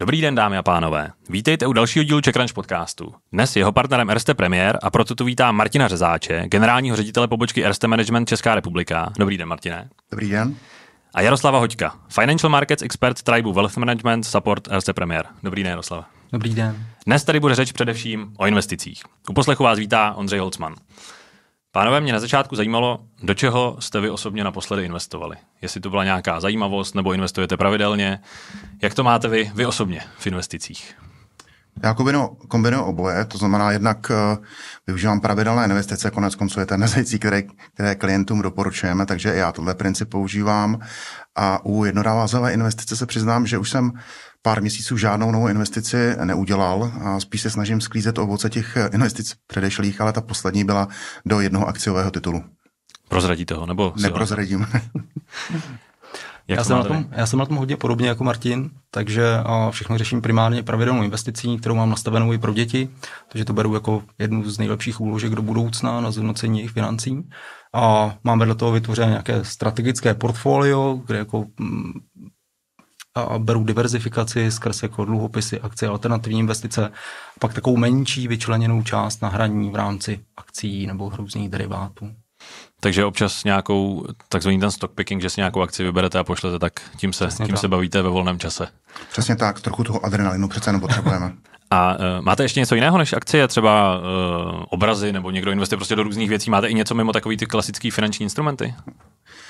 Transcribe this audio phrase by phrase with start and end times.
[0.00, 1.10] Dobrý den, dámy a pánové.
[1.28, 3.14] Vítejte u dalšího dílu CheckRunch podcastu.
[3.32, 7.88] Dnes jeho partnerem Erste Premier a proto tu vítám Martina Řezáče, generálního ředitele pobočky Erste
[7.88, 9.12] Management Česká republika.
[9.18, 9.88] Dobrý den, Martine.
[10.10, 10.56] Dobrý den.
[11.14, 15.26] A Jaroslava Hoďka, Financial Markets Expert Tribu Wealth Management Support Erste Premier.
[15.42, 16.06] Dobrý den, Jaroslava.
[16.32, 16.86] Dobrý den.
[17.06, 19.02] Dnes tady bude řeč především o investicích.
[19.28, 20.74] U poslechu vás vítá Ondřej Holcman.
[21.72, 25.36] Pánové, mě na začátku zajímalo, do čeho jste vy osobně naposledy investovali.
[25.62, 28.20] Jestli to byla nějaká zajímavost, nebo investujete pravidelně.
[28.82, 30.94] Jak to máte vy, vy osobně v investicích?
[31.82, 34.44] Já kombinuji, kombinuji oboje, to znamená jednak uh,
[34.86, 37.42] využívám pravidelné investice, konec konců je ten nezající, které,
[37.74, 40.78] které klientům doporučujeme, takže já tohle princip používám.
[41.36, 43.92] A u jednorázové investice se přiznám, že už jsem
[44.42, 50.00] pár měsíců žádnou novou investici neudělal a spíš se snažím sklízet ovoce těch investic předešlých,
[50.00, 50.88] ale ta poslední byla
[51.26, 52.44] do jednoho akciového titulu.
[53.08, 53.92] Prozradíte ho, nebo?
[54.00, 54.66] Neprozradím.
[56.48, 59.24] já, jsem na tom, já jsem na tom hodně podobně jako Martin, takže
[59.70, 62.90] všechno řeším primárně pravidelnou investicí, kterou mám nastavenou i pro děti,
[63.28, 67.28] takže to beru jako jednu z nejlepších úložek do budoucna na zhodnocení jejich financí.
[67.74, 71.92] A mám vedle toho vytvořené nějaké strategické portfolio, kde jako mm,
[73.20, 76.90] a beru diverzifikaci skrz jako dluhopisy, akcie, alternativní investice a
[77.38, 82.10] pak takovou menší vyčleněnou část na hraní v rámci akcí nebo různých derivátů.
[82.80, 86.72] Takže občas nějakou takzvaný ten stock picking, že si nějakou akci vyberete a pošlete, tak
[86.96, 88.68] tím se, tím se bavíte ve volném čase.
[89.12, 91.32] Přesně tak, trochu toho adrenalinu přece jenom potřebujeme.
[91.70, 95.96] A uh, máte ještě něco jiného než akcie, třeba uh, obrazy, nebo někdo investuje prostě
[95.96, 96.50] do různých věcí?
[96.50, 98.74] Máte i něco mimo takový ty klasické finanční instrumenty?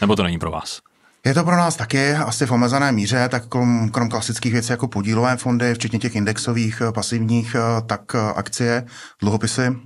[0.00, 0.80] Nebo to není pro vás?
[1.28, 4.88] Je to pro nás taky asi v omezené míře, tak krom, krom klasických věcí jako
[4.88, 8.86] podílové fondy, včetně těch indexových, eh, pasivních, eh, tak eh, akcie,
[9.22, 9.76] dluhopisy,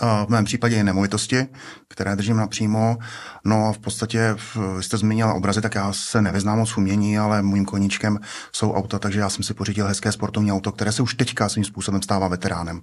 [0.00, 1.46] v mém případě i nemovitosti,
[1.88, 2.96] které držím napřímo.
[3.44, 4.36] No a v podstatě,
[4.76, 8.18] vy jste zmínil obrazy, tak já se nevyznám moc umění, ale mým koníčkem
[8.52, 11.64] jsou auta, takže já jsem si pořídil hezké sportovní auto, které se už teďka svým
[11.64, 12.80] způsobem stává veteránem.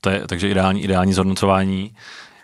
[0.00, 1.94] To je takže ideální, ideální zhodnocování.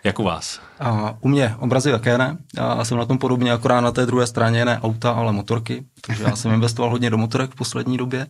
[0.03, 0.59] Jak u vás?
[0.79, 2.37] A u mě obrazy také ne.
[2.57, 5.85] Já jsem na tom podobně, akorát na té druhé straně ne auta, ale motorky.
[6.07, 8.27] Takže já jsem investoval hodně do motorek v poslední době.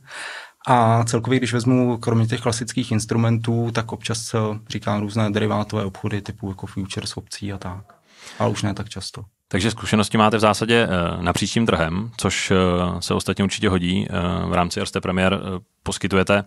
[0.68, 4.36] A celkově, když vezmu kromě těch klasických instrumentů, tak občas
[4.70, 7.96] říkám různé derivátové obchody typu jako futures opcí a tak.
[8.40, 9.24] Ale už ne tak často.
[9.52, 12.56] Takže zkušenosti máte v zásadě eh, napříč tím trhem, což eh,
[13.02, 14.08] se ostatně určitě hodí.
[14.10, 14.14] Eh,
[14.50, 15.40] v rámci Erste Premier
[15.84, 16.44] poskytujete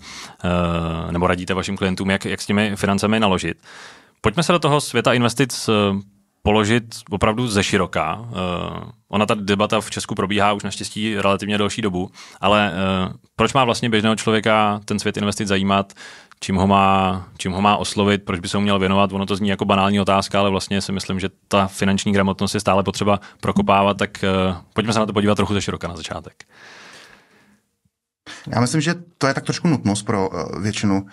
[1.10, 3.56] nebo radíte vašim klientům, jak, jak s těmi financemi naložit.
[4.24, 5.72] Pojďme se do toho světa investic eh,
[6.42, 8.14] položit opravdu ze široká.
[8.14, 12.10] Uh, ona ta debata v Česku probíhá už naštěstí relativně delší dobu,
[12.40, 15.92] ale uh, proč má vlastně běžného člověka ten svět investic zajímat,
[16.40, 19.36] čím ho, má, čím ho má oslovit, proč by se mu měl věnovat, ono to
[19.36, 23.20] zní jako banální otázka, ale vlastně si myslím, že ta finanční gramotnost je stále potřeba
[23.40, 24.24] prokopávat, tak
[24.74, 26.44] pojďme se na to podívat trochu ze široka na začátek.
[28.54, 31.06] Já myslím, že to je tak trošku nutnost pro uh, většinu uh,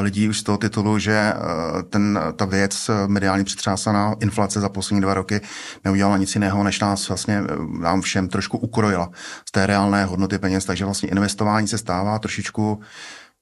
[0.00, 5.00] lidí už z toho titulu, že uh, ten, ta věc mediálně přitřásaná inflace za poslední
[5.00, 5.40] dva roky
[5.84, 7.42] neudělala nic jiného, než nás vlastně
[7.80, 9.10] nám všem trošku ukrojila
[9.48, 12.80] z té reálné hodnoty peněz, takže vlastně investování se stává trošičku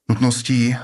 [0.08, 0.76] nutností.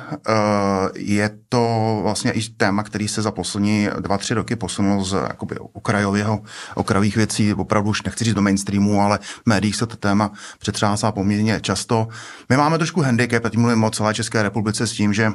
[0.94, 5.56] Je to vlastně i téma, který se za poslední dva, tři roky posunul z jakoby
[5.58, 6.42] okrajového,
[6.74, 11.12] okrajových věcí, opravdu už nechci říct do mainstreamu, ale v médiích se to téma přetřásá
[11.12, 12.08] poměrně často.
[12.48, 15.32] My máme trošku handicap, a tím mluvím o celé České republice s tím, že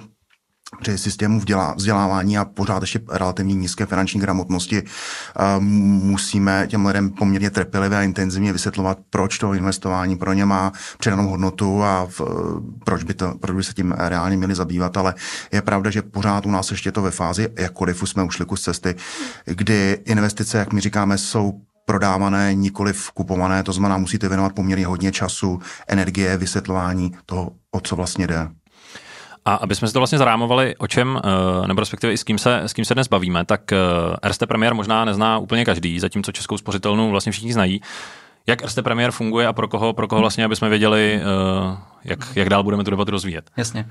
[0.81, 1.41] při systému
[1.75, 4.83] vzdělávání a pořád ještě relativně nízké finanční gramotnosti
[5.49, 11.27] musíme těm lidem poměrně trpělivě a intenzivně vysvětlovat, proč to investování pro ně má přidanou
[11.27, 12.21] hodnotu a v,
[12.83, 15.13] proč, by to, proč by se tím reálně měli zabývat, ale
[15.51, 18.61] je pravda, že pořád u nás ještě to ve fázi, jakkoliv už jsme ušli kus
[18.61, 18.95] cesty,
[19.45, 25.11] kdy investice, jak my říkáme, jsou prodávané, nikoli kupované, to znamená, musíte věnovat poměrně hodně
[25.11, 28.49] času, energie, vysvětlování toho, o co vlastně jde.
[29.47, 32.37] A aby jsme si to vlastně zarámovali, o čem, eh, nebo respektive i s kým
[32.37, 33.77] se, s kým se dnes bavíme, tak eh,
[34.23, 37.81] Erste Premier možná nezná úplně každý, zatímco českou spořitelnu vlastně všichni znají.
[38.47, 42.19] Jak Erste Premier funguje a pro koho, pro koho vlastně, aby jsme věděli, eh, jak,
[42.35, 43.51] jak dál budeme tu debatu rozvíjet?
[43.57, 43.89] Jasně.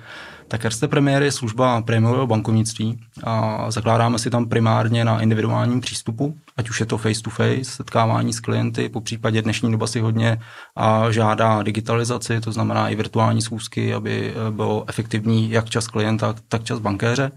[0.48, 6.34] Tak Erste Premier je služba prémiového bankovnictví a zakládáme si tam primárně na individuálním přístupu,
[6.56, 10.40] ať už je to face-to-face, setkávání s klienty, po případě dnešní doba si hodně
[10.76, 16.34] a žádá digitalizaci, to znamená i virtuální schůzky, aby eh, bylo efektivní jak čas klienta,
[16.48, 17.32] tak čas bankéře.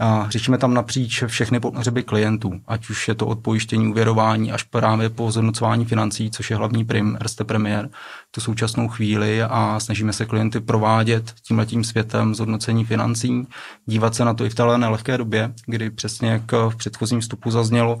[0.00, 4.62] A řešíme tam napříč všechny potřeby klientů, ať už je to od pojištění, uvěrování až
[4.62, 7.88] právě po zhodnocování financí, což je hlavní prim Erste Premier,
[8.30, 13.46] tu současnou chvíli a snažíme se klienty provádět tímhletím světem zhodnocení financí,
[13.86, 17.50] dívat se na to i v té nelehké době, kdy přesně jak v předchozím vstupu
[17.50, 17.98] zaznělo,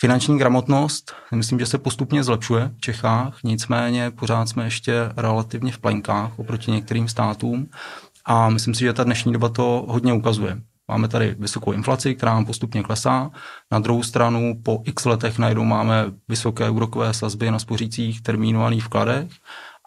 [0.00, 5.78] Finanční gramotnost, myslím, že se postupně zlepšuje v Čechách, nicméně pořád jsme ještě relativně v
[5.78, 7.70] plenkách oproti některým státům
[8.24, 10.58] a myslím si, že ta dnešní doba to hodně ukazuje.
[10.88, 13.30] Máme tady vysokou inflaci, která nám postupně klesá.
[13.72, 19.30] Na druhou stranu po x letech najednou máme vysoké úrokové sazby na spořících termínovaných vkladech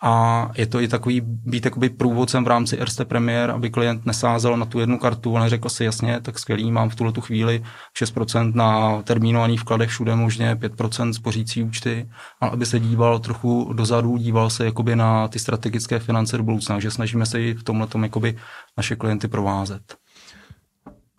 [0.03, 4.57] a je to i takový být jakoby průvodcem v rámci Erste Premier, aby klient nesázel
[4.57, 7.63] na tu jednu kartu a neřekl si jasně, tak skvělý, mám v tuhle tu chvíli
[8.01, 12.09] 6% na termínovaných vkladech všude možně 5% spořící účty,
[12.39, 16.79] ale aby se díval trochu dozadu, díval se jakoby na ty strategické finance do budoucna,
[16.79, 18.37] že snažíme se i v tomhle jakoby
[18.77, 20.04] naše klienty provázet.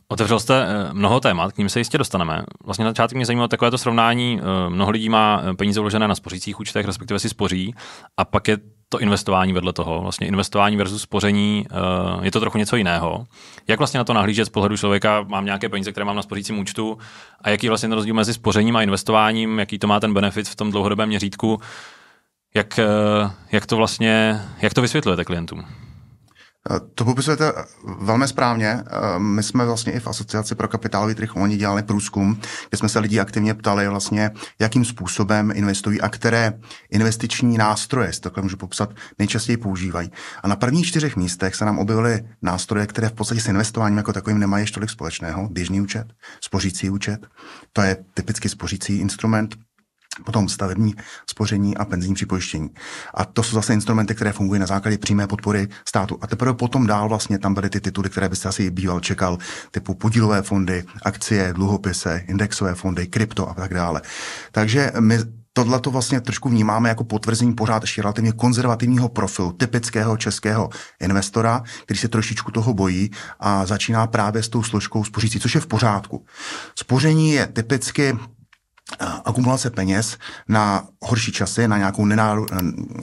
[0.08, 2.42] Otevřel jste eh, mnoho témat, k ním se jistě dostaneme.
[2.64, 4.40] Vlastně na začátku mě zajímalo takovéto srovnání.
[4.40, 7.74] Eh, mnoho lidí má eh, peníze uložené na spořících účtech, respektive si spoří,
[8.16, 8.58] a pak je
[8.88, 10.00] to investování vedle toho.
[10.00, 11.66] Vlastně investování versus spoření
[12.22, 13.26] je to trochu něco jiného.
[13.68, 16.58] Jak vlastně na to nahlížet z pohledu člověka, mám nějaké peníze, které mám na spořícím
[16.58, 16.98] účtu
[17.40, 20.56] a jaký vlastně ten rozdíl mezi spořením a investováním, jaký to má ten benefit v
[20.56, 21.60] tom dlouhodobém měřítku,
[22.54, 22.80] jak,
[23.52, 25.85] jak to vlastně, jak to vysvětlujete klientům?
[26.94, 27.52] To popisujete
[27.98, 28.82] velmi správně.
[29.18, 32.98] My jsme vlastně i v Asociaci pro kapitálový trh oni dělali průzkum, kde jsme se
[32.98, 36.52] lidí aktivně ptali vlastně, jakým způsobem investují a které
[36.90, 40.10] investiční nástroje, to takhle můžu popsat, nejčastěji používají.
[40.42, 44.12] A na prvních čtyřech místech se nám objevily nástroje, které v podstatě s investováním jako
[44.12, 45.48] takovým nemají ještě tolik společného.
[45.48, 46.06] Běžný účet,
[46.40, 47.26] spořící účet,
[47.72, 49.56] to je typicky spořící instrument,
[50.24, 50.94] potom stavební
[51.30, 52.70] spoření a penzijní připojištění.
[53.14, 56.18] A to jsou zase instrumenty, které fungují na základě přímé podpory státu.
[56.20, 59.38] A teprve potom dál vlastně tam byly ty tituly, které byste asi býval čekal,
[59.70, 64.02] typu podílové fondy, akcie, dluhopise, indexové fondy, krypto a tak dále.
[64.52, 65.18] Takže my
[65.56, 70.70] Tohle to vlastně trošku vnímáme jako potvrzení pořád ještě relativně konzervativního profilu typického českého
[71.00, 73.10] investora, který se trošičku toho bojí
[73.40, 76.26] a začíná právě s tou složkou spořící, což je v pořádku.
[76.78, 78.18] Spoření je typicky
[79.24, 80.18] akumulace peněz
[80.48, 82.04] na horší časy, na nějakou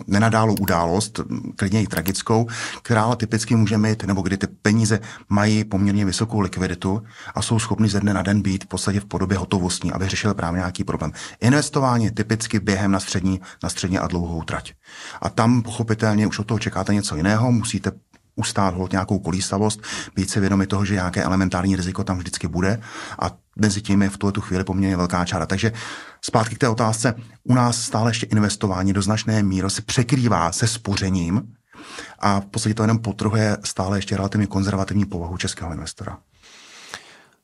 [0.07, 1.19] nenadálou událost,
[1.55, 2.47] klidně i tragickou,
[2.81, 4.99] která ale typicky může mít, nebo kdy ty peníze
[5.29, 7.03] mají poměrně vysokou likviditu
[7.35, 10.33] a jsou schopny ze dne na den být v podstatě v podobě hotovostní, aby řešili
[10.33, 11.11] právě nějaký problém.
[11.41, 14.73] Investování typicky během na střední, na střední a dlouhou trať.
[15.21, 17.91] A tam pochopitelně už od toho čekáte něco jiného, musíte
[18.35, 19.81] ustát hod nějakou kolísavost,
[20.15, 22.81] být si vědomi toho, že nějaké elementární riziko tam vždycky bude
[23.19, 25.45] a mezi tím je v tuhle chvíli poměrně velká čára.
[25.45, 25.71] Takže
[26.21, 30.67] zpátky k té otázce, u nás stále ještě investování do značné míry se překrývá se
[30.67, 31.53] spořením
[32.19, 36.17] a v podstatě to jenom potrhuje stále ještě relativně konzervativní povahu českého investora.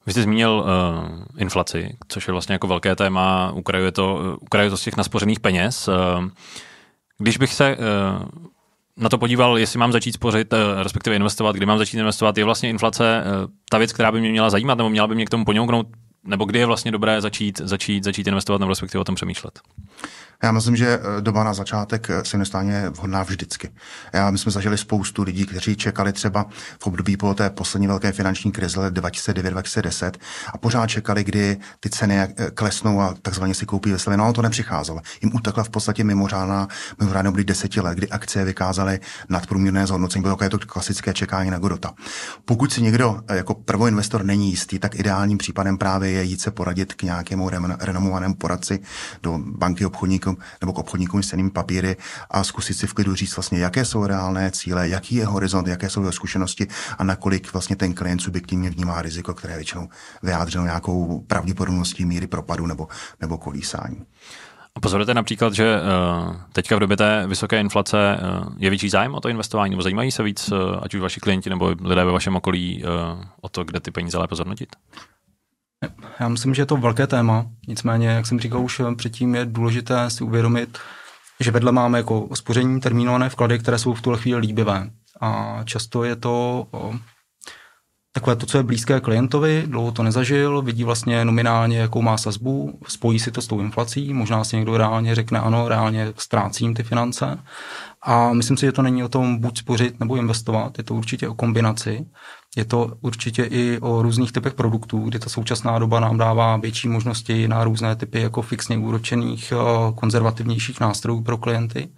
[0.05, 4.77] Vy jste zmínil uh, inflaci, což je vlastně jako velké téma, ukrajuje to, ukrajuje to
[4.77, 5.87] z těch naspořených peněz.
[5.87, 5.95] Uh,
[7.17, 7.83] když bych se uh,
[8.99, 12.45] na to podíval, jestli mám začít spořit, eh, respektive investovat, kdy mám začít investovat, je
[12.45, 15.29] vlastně inflace eh, ta věc, která by mě měla zajímat, nebo měla by mě k
[15.29, 15.87] tomu poňouknout,
[16.23, 19.59] nebo kdy je vlastně dobré začít, začít, začít investovat, nebo respektive o tom přemýšlet?
[20.43, 23.69] Já myslím, že eh, doba na začátek eh, investování je vhodná vždycky.
[24.13, 26.45] Já, my jsme zažili spoustu lidí, kteří čekali třeba
[26.79, 30.11] v období po té poslední velké finanční krize 2009-2010
[30.53, 34.17] a pořád čekali, kdy ty ceny eh, klesnou a takzvaně si koupí veselé.
[34.17, 35.01] No, ale to nepřicházelo.
[35.21, 36.67] Jim utekla v podstatě mimořádná,
[36.99, 38.99] mimořádné období deseti let, kdy akcie vykázaly
[39.29, 40.23] nadprůměrné zhodnocení.
[40.23, 41.93] Bylo to klasické čekání na Godota.
[42.45, 46.93] Pokud si někdo jako prvoinvestor není jistý, tak ideálním případem právě je jít se poradit
[46.93, 47.49] k nějakému
[47.79, 48.79] renomovanému poradci
[49.23, 51.97] do banky obchodníků obchodníkům nebo k obchodníkům s cenými papíry
[52.31, 55.89] a zkusit si v klidu říct vlastně, jaké jsou reálné cíle, jaký je horizont, jaké
[55.89, 56.67] jsou jeho zkušenosti
[56.97, 59.89] a nakolik vlastně ten klient subjektivně vnímá riziko, které většinou
[60.23, 62.87] vyjádřeno nějakou pravděpodobností míry propadu nebo,
[63.21, 64.05] nebo kolísání.
[64.75, 69.15] A pozorujete například, že uh, teďka v době té vysoké inflace uh, je větší zájem
[69.15, 72.11] o to investování, nebo zajímají se víc, uh, ať už vaši klienti nebo lidé ve
[72.11, 72.83] vašem okolí,
[73.41, 74.75] o to, kde ty peníze lépe zhodnotit?
[76.19, 80.09] Já myslím, že je to velké téma, nicméně, jak jsem říkal už předtím, je důležité
[80.09, 80.77] si uvědomit,
[81.39, 84.89] že vedle máme jako spoření termínované vklady, které jsou v tuhle chvíli líbivé.
[85.21, 86.93] A často je to o,
[88.11, 92.79] takové to, co je blízké klientovi, dlouho to nezažil, vidí vlastně nominálně, jakou má sazbu,
[92.87, 96.83] spojí si to s tou inflací, možná si někdo reálně řekne, ano, reálně ztrácím ty
[96.83, 97.39] finance.
[98.01, 101.29] A myslím si, že to není o tom buď spořit nebo investovat, je to určitě
[101.29, 102.05] o kombinaci.
[102.57, 106.87] Je to určitě i o různých typech produktů, kdy ta současná doba nám dává větší
[106.87, 109.55] možnosti na různé typy jako fixně úročených, eh,
[109.95, 111.89] konzervativnějších nástrojů pro klienty.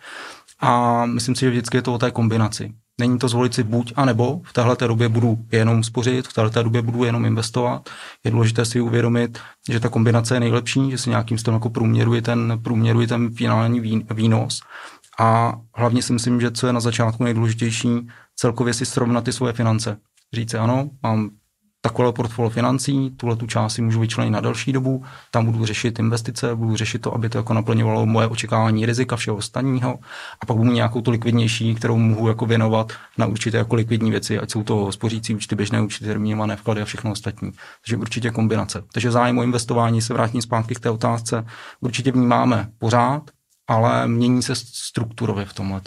[0.59, 2.73] A myslím si, že vždycky je to o té kombinaci.
[2.99, 6.63] Není to zvolit si buď a nebo, v téhle době budu jenom spořit, v téhle
[6.63, 7.89] době budu jenom investovat.
[8.23, 9.39] Je důležité si uvědomit,
[9.69, 13.79] že ta kombinace je nejlepší, že si nějakým stylem jako průměruje ten, průměruje ten finální
[14.13, 14.61] výnos.
[15.19, 19.53] A hlavně si myslím, že co je na začátku nejdůležitější, celkově si srovnat ty svoje
[19.53, 19.97] finance
[20.33, 21.29] říct ano, mám
[21.81, 25.99] takové portfolio financí, tuhle tu část si můžu vyčlenit na další dobu, tam budu řešit
[25.99, 29.99] investice, budu řešit to, aby to jako naplňovalo moje očekávání rizika všeho ostatního
[30.41, 34.39] a pak budu nějakou tu likvidnější, kterou mohu jako věnovat na určité jako likvidní věci,
[34.39, 37.51] ať jsou to spořící účty, běžné účty, termínované vklady a všechno ostatní.
[37.81, 38.83] Takže určitě kombinace.
[38.93, 41.45] Takže zájem o investování se vrátím zpátky k té otázce.
[41.79, 43.31] Určitě vnímáme pořád,
[43.67, 45.81] ale mění se strukturově v tomhle.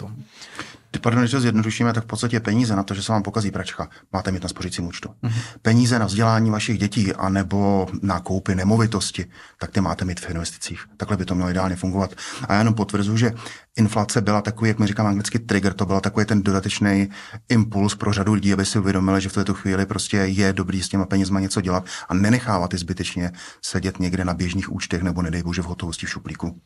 [0.98, 3.88] Pardon, když to zjednodušíme, tak v podstatě peníze na to, že se vám pokazí pračka,
[4.12, 5.08] máte mít na spořícím účtu.
[5.08, 5.32] Mm-hmm.
[5.62, 9.26] Peníze na vzdělání vašich dětí anebo na koupy nemovitosti,
[9.58, 10.84] tak ty máte mít v investicích.
[10.96, 12.14] Takhle by to mělo ideálně fungovat.
[12.48, 13.32] A já jenom potvrzuji, že
[13.76, 17.08] inflace byla takový, jak mi říkám anglicky, trigger, to byl takový ten dodatečný
[17.48, 20.88] impuls pro řadu lidí, aby si uvědomili, že v této chvíli prostě je dobrý s
[20.88, 23.32] těma penězma něco dělat a nenechávat je zbytečně
[23.62, 26.60] sedět někde na běžných účtech nebo nedej bože v hotovosti v šuplíku.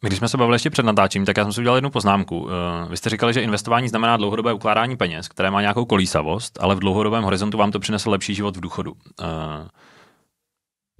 [0.00, 2.48] Když jsme se bavili ještě před natáčím, tak já jsem si udělal jednu poznámku.
[2.50, 6.74] Eh, vy jste říkali, že investování znamená dlouhodobé ukládání peněz, které má nějakou kolísavost, ale
[6.74, 8.92] v dlouhodobém horizontu vám to přinese lepší život v důchodu.
[9.22, 9.68] Eh,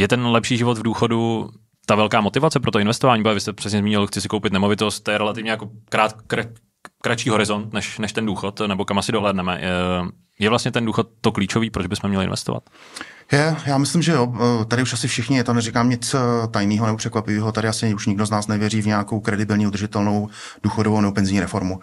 [0.00, 1.50] je ten lepší život v důchodu
[1.86, 3.22] ta velká motivace pro to investování?
[3.34, 6.54] Vy jste přesně zmínil, chci si koupit nemovitost, to je relativně jako krát, kr,
[7.02, 9.60] kratší horizont než, než ten důchod, nebo kam asi dohledneme.
[10.40, 12.62] Je, vlastně ten důchod to klíčový, proč bychom měli investovat?
[13.32, 14.34] Je, já myslím, že jo.
[14.68, 18.26] Tady už asi všichni, to neříkám nic eh, tajného nebo překvapivého, tady asi už nikdo
[18.26, 20.28] z nás nevěří v nějakou kredibilní, udržitelnou
[20.62, 21.80] důchodovou nebo penzijní reformu.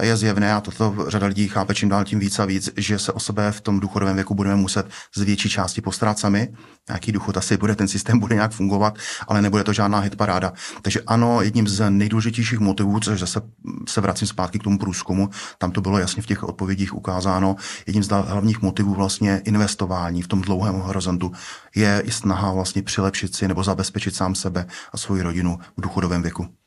[0.00, 3.12] Je zjevné, a toto řada lidí chápe čím dál tím víc a víc, že se
[3.12, 4.86] o sebe v tom důchodovém věku budeme muset
[5.16, 6.48] z větší části postarat sami.
[6.88, 8.98] Nějaký důchod asi bude, ten systém bude nějak fungovat,
[9.28, 10.52] ale nebude to žádná hitparáda.
[10.82, 13.40] Takže ano, jedním z nejdůležitějších motivů, což zase
[13.88, 18.02] se vracím zpátky k tomu průzkumu, tam to bylo jasně v těch odpovědích ukázáno, jedním
[18.02, 21.32] z hlavních motivů vlastně investování v tom dlouhém horizontu
[21.74, 26.22] je i snaha vlastně přilepšit si nebo zabezpečit sám sebe a svoji rodinu v důchodovém
[26.22, 26.59] věku.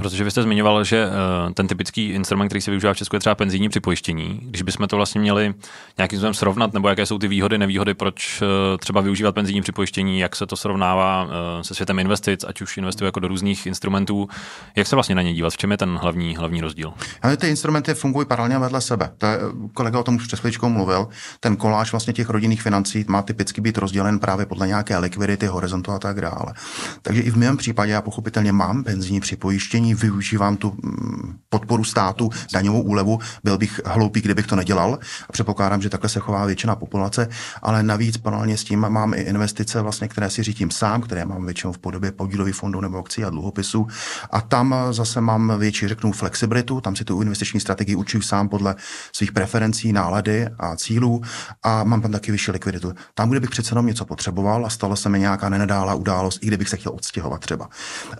[0.00, 3.20] Protože vy jste zmiňoval, že uh, ten typický instrument, který se využívá v Česku, je
[3.20, 4.40] třeba penzijní připojištění.
[4.42, 5.54] Když bychom to vlastně měli
[5.98, 10.20] nějakým způsobem srovnat, nebo jaké jsou ty výhody, nevýhody, proč uh, třeba využívat penzijní připojištění,
[10.20, 11.30] jak se to srovnává uh,
[11.62, 14.28] se světem investic, ať už investuje jako do různých instrumentů,
[14.76, 16.92] jak se vlastně na ně dívat, v čem je ten hlavní, hlavní rozdíl?
[17.22, 19.10] Ale ty instrumenty fungují paralelně vedle sebe.
[19.18, 19.26] To
[19.74, 21.08] kolega o tom už před mluvil.
[21.40, 25.92] Ten koláč vlastně těch rodinných financí má typicky být rozdělen právě podle nějaké likvidity, horizontu
[25.92, 26.54] a tak dále.
[27.02, 32.30] Takže i v mém případě já pochopitelně mám penzijní připojištění využívám tu mm, podporu státu,
[32.52, 34.98] daňovou úlevu, byl bych hloupý, kdybych to nedělal.
[35.28, 37.28] A předpokládám, že takhle se chová většina populace,
[37.62, 41.44] ale navíc paralelně s tím mám i investice, vlastně, které si řídím sám, které mám
[41.44, 43.86] většinou v podobě podílových fondů nebo akcí a dluhopisů.
[44.30, 48.74] A tam zase mám větší, řeknu, flexibilitu, tam si tu investiční strategii učím sám podle
[49.12, 51.22] svých preferencí, nálady a cílů
[51.62, 52.92] a mám tam taky vyšší likviditu.
[53.14, 56.46] Tam, kde bych přece jenom něco potřeboval a stala se mi nějaká nenadála událost, i
[56.46, 57.68] kdybych se chtěl odstěhovat třeba.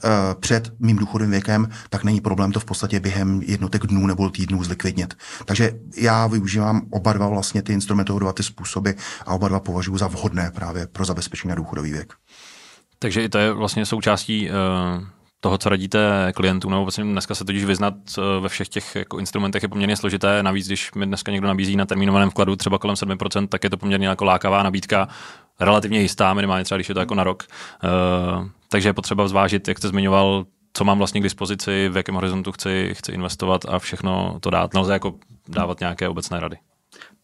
[0.04, 0.08] Eh,
[0.40, 4.30] před mým důchodovým věkem věkem, tak není problém to v podstatě během jednotek dnů nebo
[4.30, 5.14] týdnů zlikvidnit.
[5.45, 8.90] Takže já využívám oba dva vlastně ty instrumenty, oba dva ty způsoby
[9.26, 12.14] a oba dva považuji za vhodné právě pro zabezpečení na důchodový věk.
[12.99, 15.04] Takže i to je vlastně součástí uh
[15.42, 19.19] toho, co radíte klientům, nebo vlastně dneska se totiž vyznat eh, ve všech těch jako
[19.19, 20.42] instrumentech je poměrně složité.
[20.42, 23.76] Navíc, když mi dneska někdo nabízí na termínovaném vkladu třeba kolem 7%, tak je to
[23.76, 25.09] poměrně jako lákavá nabídka,
[25.61, 27.45] relativně jistá, minimálně třeba když je to jako na rok.
[27.49, 32.14] Uh, takže je potřeba zvážit, jak jste zmiňoval, co mám vlastně k dispozici, v jakém
[32.14, 34.74] horizontu chci, chci investovat a všechno to dát.
[34.74, 35.14] Nelze jako
[35.48, 36.56] dávat nějaké obecné rady.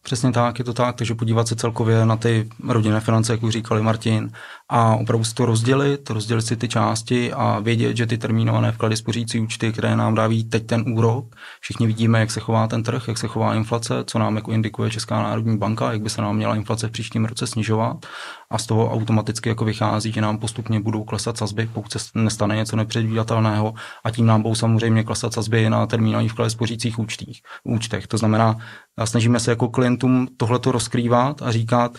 [0.07, 3.53] Přesně tak, je to tak, takže podívat se celkově na ty rodinné finance, jak už
[3.53, 4.31] říkali Martin,
[4.69, 8.97] a opravdu si to rozdělit, rozdělit si ty části a vědět, že ty termínované vklady
[8.97, 13.07] spořící účty, které nám dáví teď ten úrok, všichni vidíme, jak se chová ten trh,
[13.07, 16.35] jak se chová inflace, co nám jako indikuje Česká národní banka, jak by se nám
[16.35, 18.05] měla inflace v příštím roce snižovat
[18.49, 22.55] a z toho automaticky jako vychází, že nám postupně budou klesat sazby, pokud se nestane
[22.55, 23.73] něco nepředvídatelného
[24.03, 28.07] a tím nám budou samozřejmě klesat sazby na termínovaných vklady spořících účtích, účtech.
[28.07, 28.57] To znamená,
[29.05, 31.97] snažíme se jako klientům tohleto rozkrývat a říkat,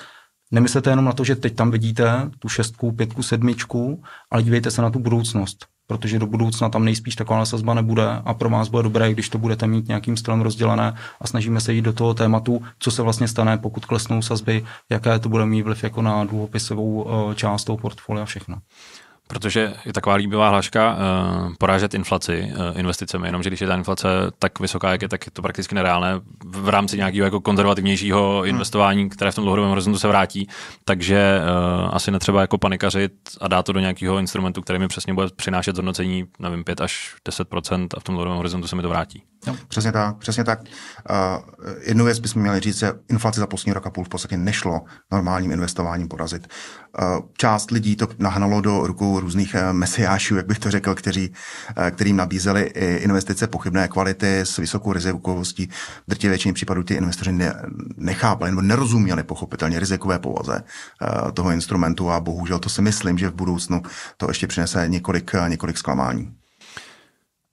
[0.51, 4.83] Nemyslete jenom na to, že teď tam vidíte tu šestku, pětku, sedmičku, ale dívejte se
[4.83, 8.83] na tu budoucnost, protože do budoucna tam nejspíš taková sazba nebude a pro vás bude
[8.83, 12.63] dobré, když to budete mít nějakým stylem rozdělené a snažíme se jít do toho tématu,
[12.79, 17.07] co se vlastně stane, pokud klesnou sazby, jaké to bude mít vliv jako na dluhopisovou
[17.09, 18.57] eh, část toho portfolia a všechno.
[19.29, 24.09] Protože je taková líbivá hláška uh, porážet inflaci uh, investicemi, jenomže když je ta inflace
[24.39, 28.49] tak vysoká, jak je, tak je to prakticky nereálné v rámci nějakého jako konzervativnějšího hmm.
[28.49, 30.49] investování, které v tom dlouhodobém horizontu se vrátí.
[30.85, 35.15] Takže uh, asi netřeba jako panikařit a dát to do nějakého instrumentu, který mi přesně
[35.15, 38.89] bude přinášet zhodnocení, nevím, 5 až 10% a v tom dlouhodobém horizontu se mi to
[38.89, 39.23] vrátí.
[39.49, 39.57] No.
[39.69, 40.61] Přesně tak, přesně tak.
[40.63, 40.67] Uh,
[41.81, 44.81] jednu věc bychom měli říct, že inflace za poslední rok a půl v podstatě nešlo
[45.13, 46.49] normálním investováním porazit.
[46.99, 51.33] Uh, část lidí to nahnalo do rukou různých mesiášů, jak bych to řekl, kteří,
[51.91, 52.63] kterým nabízeli
[52.99, 55.67] investice pochybné kvality s vysokou rizikovostí.
[56.07, 57.55] V drtě většině případů ty investoři ne,
[57.97, 60.63] nechápali nebo nerozuměli pochopitelně rizikové povaze
[61.35, 63.83] toho instrumentu a bohužel to si myslím, že v budoucnu
[64.17, 66.35] to ještě přinese několik, několik zklamání.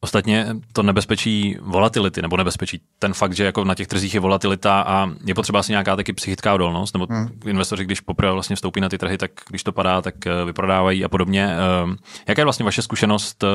[0.05, 4.81] Ostatně to nebezpečí volatility, nebo nebezpečí ten fakt, že jako na těch trzích je volatilita
[4.81, 7.39] a je potřeba asi nějaká taky psychická odolnost, nebo hmm.
[7.45, 11.05] investoři, když poprvé vlastně vstoupí na ty trhy, tak když to padá, tak eh, vyprodávají
[11.05, 11.55] a podobně.
[11.83, 11.95] Ehm,
[12.27, 13.47] jaká je vlastně vaše zkušenost eh,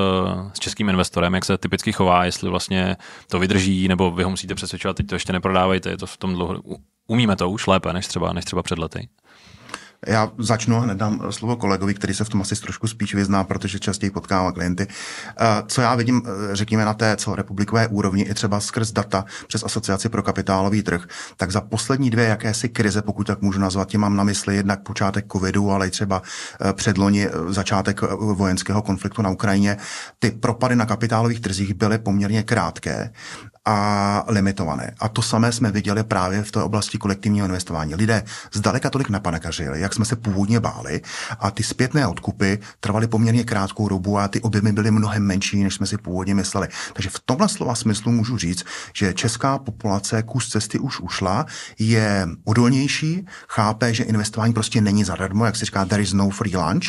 [0.53, 2.97] s českým investorem, jak se typicky chová, jestli vlastně
[3.29, 6.35] to vydrží, nebo vy ho musíte přesvědčovat, teď to ještě neprodávejte, je to v tom
[6.35, 6.63] dlouho...
[7.07, 9.09] Umíme to už lépe než třeba, než třeba před lety?
[10.07, 13.79] Já začnu a nedám slovo kolegovi, který se v tom asi trošku spíš vyzná, protože
[13.79, 14.87] častěji potkává klienty.
[15.41, 19.65] Eh, co já vidím, eh, řekněme, na té celorepublikové úrovni, i třeba skrz data přes
[19.65, 21.05] Asociaci pro kapitálový trh,
[21.37, 24.83] tak za poslední dvě jakési krize, pokud tak můžu nazvat, tím mám na mysli jednak
[24.83, 26.23] počátek covidu, ale i třeba
[26.61, 29.77] eh, předloni začátek vojenského konfliktu na Ukrajině,
[30.19, 33.11] ty propady na kapitálových trzích byly poměrně krátké
[33.65, 34.95] a limitované.
[35.01, 37.95] A to samé jsme viděli právě v té oblasti kolektivního investování.
[37.95, 41.01] Lidé zdaleka tolik napanekařili, jak jsme se původně báli,
[41.41, 45.75] a ty zpětné odkupy trvaly poměrně krátkou dobu a ty objemy byly mnohem menší, než
[45.75, 46.69] jsme si původně mysleli.
[46.93, 48.65] Takže v tomhle slova smyslu můžu říct,
[48.95, 51.47] že česká populace kus cesty už ušla,
[51.79, 56.57] je odolnější, chápe, že investování prostě není zadarmo, jak se říká, there is no free
[56.57, 56.87] lunch,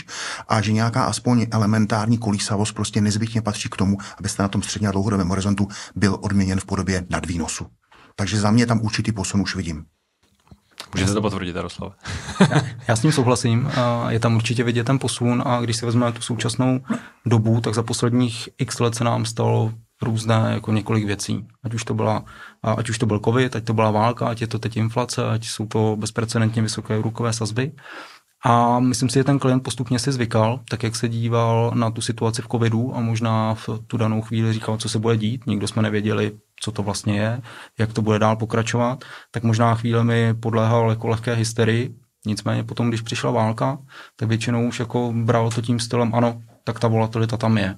[0.48, 4.88] a že nějaká aspoň elementární kolísavost prostě nezbytně patří k tomu, abyste na tom středně
[4.88, 7.68] a dlouhodobém horizontu byl odměněn v podobě nadvýnosu.
[8.16, 9.86] Takže za mě tam určitý posun už vidím.
[10.94, 11.94] Můžete to potvrdit, Jaroslav.
[12.40, 13.72] já, já s ním souhlasím.
[14.10, 16.80] Je tam určitě vidět ten posun a když si vezmeme tu současnou
[17.26, 21.48] dobu, tak za posledních x let se nám stalo různé jako několik věcí.
[21.64, 22.26] Ať už to byla,
[22.64, 25.46] ať už to byl covid, ať to byla válka, ať je to teď inflace, ať
[25.46, 27.72] jsou to bezprecedentně vysoké úrokové sazby.
[28.46, 32.02] A myslím si, že ten klient postupně si zvykal, tak jak se díval na tu
[32.02, 35.48] situaci v covidu a možná v tu danou chvíli říkal, co se bude dít.
[35.48, 36.32] Nikdo jsme nevěděli,
[36.64, 37.42] co to vlastně je,
[37.80, 41.96] jak to bude dál pokračovat, tak možná chvíli mi podléhal jako lehké hysterii.
[42.26, 43.78] Nicméně potom, když přišla válka,
[44.16, 47.76] tak většinou už jako bral to tím stylem, ano, tak ta volatilita tam je.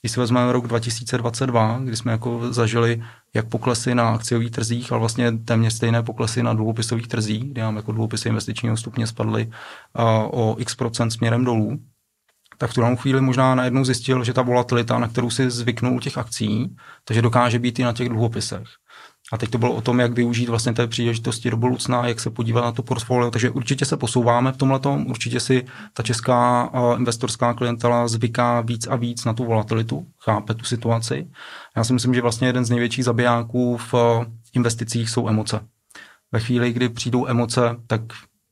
[0.00, 3.02] Když si vezmeme rok 2022, kdy jsme jako zažili
[3.34, 7.76] jak poklesy na akciových trzích, ale vlastně téměř stejné poklesy na dluhopisových trzích, kde nám
[7.76, 9.50] jako dluhopisy investičního stupně spadly
[10.30, 11.78] o x procent směrem dolů,
[12.64, 16.00] tak v tu chvíli možná najednou zjistil, že ta volatilita, na kterou si zvyknul u
[16.00, 18.62] těch akcí, takže dokáže být i na těch dluhopisech.
[19.32, 22.30] A teď to bylo o tom, jak využít vlastně té příležitosti do budoucna, jak se
[22.30, 23.30] podívat na to portfolio.
[23.30, 28.96] Takže určitě se posouváme v tomhle určitě si ta česká investorská klientela zvyká víc a
[28.96, 31.28] víc na tu volatilitu, chápe tu situaci.
[31.76, 33.94] Já si myslím, že vlastně jeden z největších zabijáků v
[34.52, 35.60] investicích jsou emoce.
[36.32, 38.00] Ve chvíli, kdy přijdou emoce, tak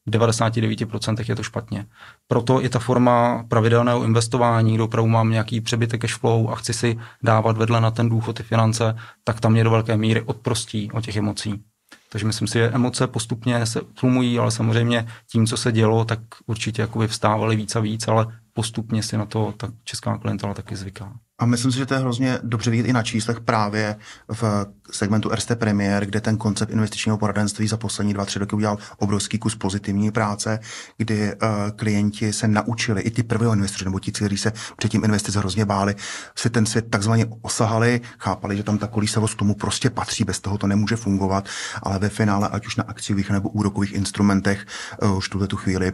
[0.09, 1.87] 99% je to špatně.
[2.29, 6.75] Proto i ta forma pravidelného investování, kde opravdu mám nějaký přebytek cash flow a chci
[6.75, 10.93] si dávat vedle na ten důchod ty finance, tak tam mě do velké míry odprostí
[10.93, 11.65] o těch emocí.
[12.09, 16.21] Takže myslím si, že emoce postupně se utlumují, ale samozřejmě tím, co se dělo, tak
[16.47, 20.77] určitě jakoby vstávaly víc a víc, ale postupně si na to ta česká klientela taky
[20.77, 21.13] zvyká.
[21.43, 23.97] A myslím si, že to je hrozně dobře vidět i na číslech právě
[24.29, 28.79] v segmentu RST Premier, kde ten koncept investičního poradenství za poslední dva, tři roky udělal
[28.99, 30.59] obrovský kus pozitivní práce,
[30.97, 35.39] kdy uh, klienti se naučili, i ty prvé investoři, nebo ti, kteří se předtím investice
[35.39, 35.95] hrozně báli,
[36.37, 40.59] si ten svět takzvaně osahali, chápali, že tam ta kolísavost tomu prostě patří, bez toho
[40.59, 41.49] to nemůže fungovat,
[41.83, 44.67] ale ve finále, ať už na akciových nebo úrokových instrumentech,
[45.03, 45.93] uh, už tuhle tu chvíli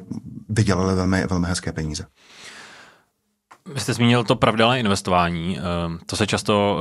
[0.49, 2.07] vydělali velmi, velmi hezké peníze.
[3.75, 6.79] Vy jste zmínil to pravidelné investování, ehm, to se často,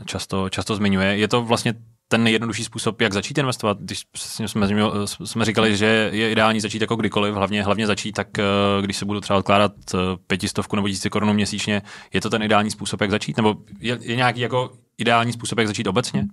[0.00, 1.16] eh, často, často zmiňuje.
[1.16, 1.74] Je to vlastně
[2.08, 4.02] ten nejjednodušší způsob, jak začít investovat, když
[4.46, 4.68] jsme,
[5.24, 8.42] jsme říkali, že je ideální začít jako kdykoliv, hlavně, hlavně začít tak, eh,
[8.82, 11.82] když se budu třeba odkládat eh, pětistovku nebo tisíci korun měsíčně,
[12.12, 13.36] je to ten ideální způsob, jak začít?
[13.36, 16.26] Nebo je, je nějaký jako ideální způsob, jak začít obecně?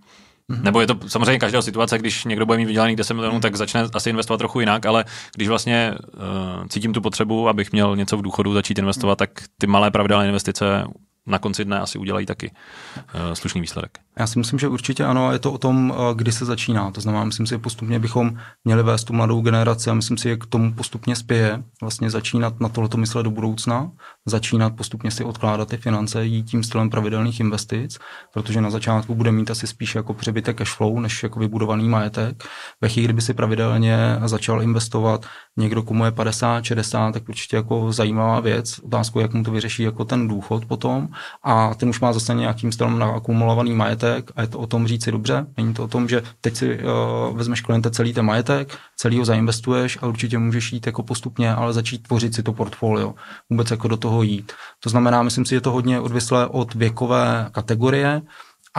[0.51, 0.63] Mm-hmm.
[0.63, 3.87] Nebo je to samozřejmě každá situace, když někdo bude mít vydělaných 10 milionů, tak začne
[3.93, 5.05] asi investovat trochu jinak, ale
[5.35, 9.67] když vlastně uh, cítím tu potřebu, abych měl něco v důchodu začít investovat, tak ty
[9.67, 10.83] malé pravidelné investice
[11.27, 12.51] na konci dne asi udělají taky
[12.97, 13.97] uh, slušný výsledek.
[14.19, 16.91] Já si myslím, že určitě ano, je to o tom, uh, kdy se začíná.
[16.91, 18.31] To znamená, myslím si, že postupně bychom
[18.63, 21.63] měli vést tu mladou generaci a myslím si, že k tomu postupně spěje.
[21.81, 23.91] Vlastně začínat na tohleto myslet do budoucna,
[24.27, 27.97] začínat postupně si odkládat ty finance, jít tím stylem pravidelných investic,
[28.33, 32.43] protože na začátku bude mít asi spíš jako přebytek cash flow, než jako vybudovaný majetek.
[32.81, 35.25] Ve chvíli, kdyby si pravidelně začal investovat
[35.57, 38.79] někdo, komu je 50, 60, tak určitě jako zajímavá věc.
[38.79, 41.09] Otázku, jak mu to vyřeší jako ten důchod potom
[41.43, 45.03] a ten už má zase nějakým stylem akumulovaný majetek a je to o tom říct
[45.03, 45.45] si dobře.
[45.57, 49.25] Není to o tom, že teď si uh, vezmeš kliente celý ten majetek, celý ho
[49.25, 53.15] zainvestuješ a určitě můžeš jít jako postupně, ale začít tvořit si to portfolio,
[53.49, 54.51] vůbec jako do toho jít.
[54.79, 58.21] To znamená, myslím si, je to hodně odvislé od věkové kategorie,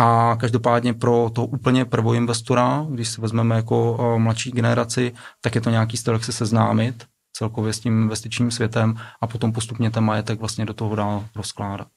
[0.00, 5.70] a každopádně pro toho úplně prvoinvestora, když se vezmeme jako mladší generaci, tak je to
[5.70, 10.40] nějaký styl, jak se seznámit celkově s tím investičním světem a potom postupně ten majetek
[10.40, 11.88] vlastně do toho dál rozkládat.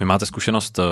[0.00, 0.82] Vy máte zkušenost eh,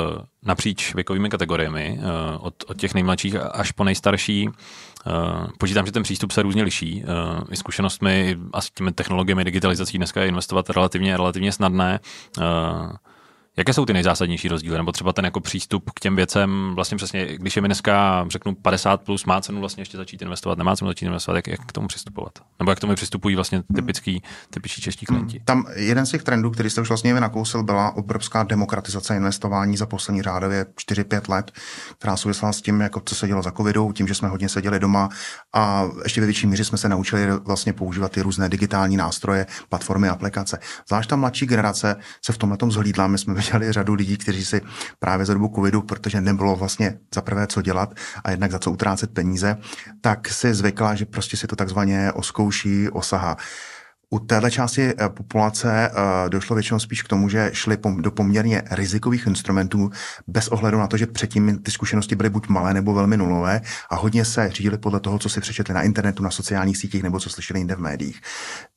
[0.43, 4.49] napříč věkovými kategoriemi, eh, od, od těch nejmladších až po nejstarší.
[4.49, 5.11] Eh,
[5.59, 7.05] počítám, že ten přístup se různě liší.
[7.51, 12.01] I zkušenostmi a s těmi technologiemi digitalizací dneska je investovat relativně, relativně snadné.
[13.59, 14.77] Jaké jsou ty nejzásadnější rozdíly?
[14.77, 18.55] Nebo třeba ten jako přístup k těm věcem, vlastně přesně, když je mi dneska, řeknu
[18.55, 21.73] 50 plus, má cenu vlastně ještě začít investovat, nemá cenu začít investovat, jak, jak k
[21.73, 22.33] tomu přistupovat?
[22.59, 25.41] Nebo jak k tomu přistupují vlastně typický, typičtí čeští klienti?
[25.45, 29.87] Tam jeden z těch trendů, který jste už vlastně vynakousil, byla obrovská demokratizace investování za
[29.87, 31.53] poslední řádově 4-5 let,
[31.99, 34.81] která souvisela s tím, jako co se dělo za covidu, tím, že jsme hodně seděli
[34.81, 35.09] doma
[35.55, 40.09] a ještě ve větší míře jsme se naučili vlastně používat ty různé digitální nástroje, platformy,
[40.09, 40.59] aplikace.
[40.89, 43.07] Zvlášť ta mladší generace se v tomhle tom zhlídla.
[43.07, 44.61] My jsme viděli řadu lidí, kteří si
[44.99, 48.71] právě za dobu covidu, protože nebylo vlastně za prvé co dělat a jednak za co
[48.71, 49.57] utrácet peníze,
[50.01, 53.37] tak si zvykla, že prostě si to takzvaně oskouší, osahá.
[54.11, 58.63] U téhle části eh, populace eh, došlo většinou spíš k tomu, že šli do poměrně
[58.71, 59.91] rizikových instrumentů
[60.27, 63.97] bez ohledu na to, že předtím ty zkušenosti byly buď malé nebo velmi nulové a
[63.97, 67.31] hodně se řídili podle toho, co si přečetli na internetu, na sociálních sítích nebo co
[67.31, 68.21] slyšeli jinde v médiích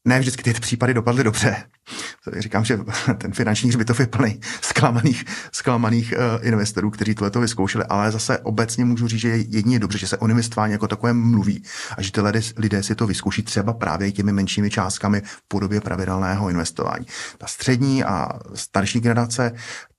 [0.06, 1.56] ne vždycky ty případy dopadly dobře.
[2.40, 2.80] Říkám, že
[3.18, 8.40] ten finanční hřbitov je plný zklamaných, zklamaných uh, investorů, kteří tohle to vyzkoušeli, ale zase
[8.40, 11.64] obecně můžu říct, že jedině je dobře, že se o investování jako takové mluví
[11.98, 12.22] a že ty
[12.58, 17.06] lidé si to vyzkouší třeba právě těmi menšími částkami v podobě pravidelného investování.
[17.38, 19.52] Ta střední a starší generace,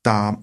[0.03, 0.37] ta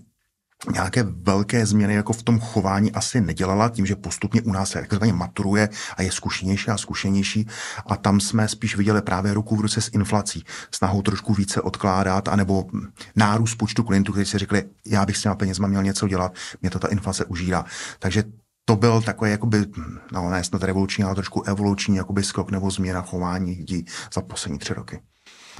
[0.71, 4.79] nějaké velké změny jako v tom chování asi nedělala, tím, že postupně u nás se
[4.79, 7.47] takzvaně maturuje a je zkušenější a zkušenější
[7.85, 12.27] a tam jsme spíš viděli právě ruku v ruce s inflací, snahou trošku více odkládat,
[12.27, 12.65] anebo
[13.15, 16.69] nárůst počtu klientů, kteří si řekli, já bych s těma penězma měl něco dělat, mě
[16.69, 17.65] to ta inflace užírá.
[17.99, 18.23] Takže
[18.69, 19.65] to byl takový, jakoby,
[20.11, 24.59] no ne snad revoluční, ale trošku evoluční jakoby skok nebo změna chování lidí za poslední
[24.59, 24.99] tři roky.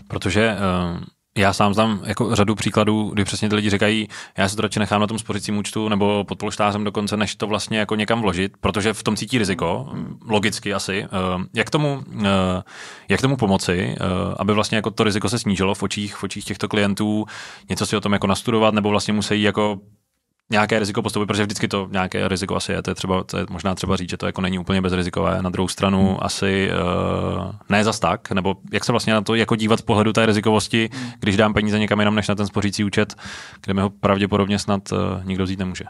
[0.08, 1.04] Protože uh
[1.38, 4.80] já sám znám jako řadu příkladů, kdy přesně ty lidi říkají, já se to radši
[4.80, 8.52] nechám na tom spořícím účtu nebo pod polštářem dokonce, než to vlastně jako někam vložit,
[8.62, 9.94] protože v tom cítí riziko,
[10.28, 11.04] logicky asi.
[11.04, 11.08] Eh,
[11.54, 12.64] jak tomu, eh,
[13.10, 13.96] jak tomu pomoci,
[14.38, 17.26] aby vlastně jako to riziko se snížilo v očích, v očích těchto klientů,
[17.70, 19.80] něco si o tom jako nastudovat, nebo vlastně musí jako
[20.52, 23.46] nějaké riziko postupy, protože vždycky to nějaké riziko asi je, to je, třeba, to je
[23.50, 25.42] možná třeba říct, že to jako není úplně bezrizikové.
[25.42, 26.18] Na druhou stranu hmm.
[26.22, 30.14] asi uh, ne zas tak, nebo jak se vlastně na to jako dívat z pohledu
[30.14, 31.12] té rizikovosti, hmm.
[31.20, 33.16] když dám peníze někam jinam než na ten spořící účet,
[33.62, 35.86] kde mi ho pravděpodobně snad uh, nikdo vzít nemůže.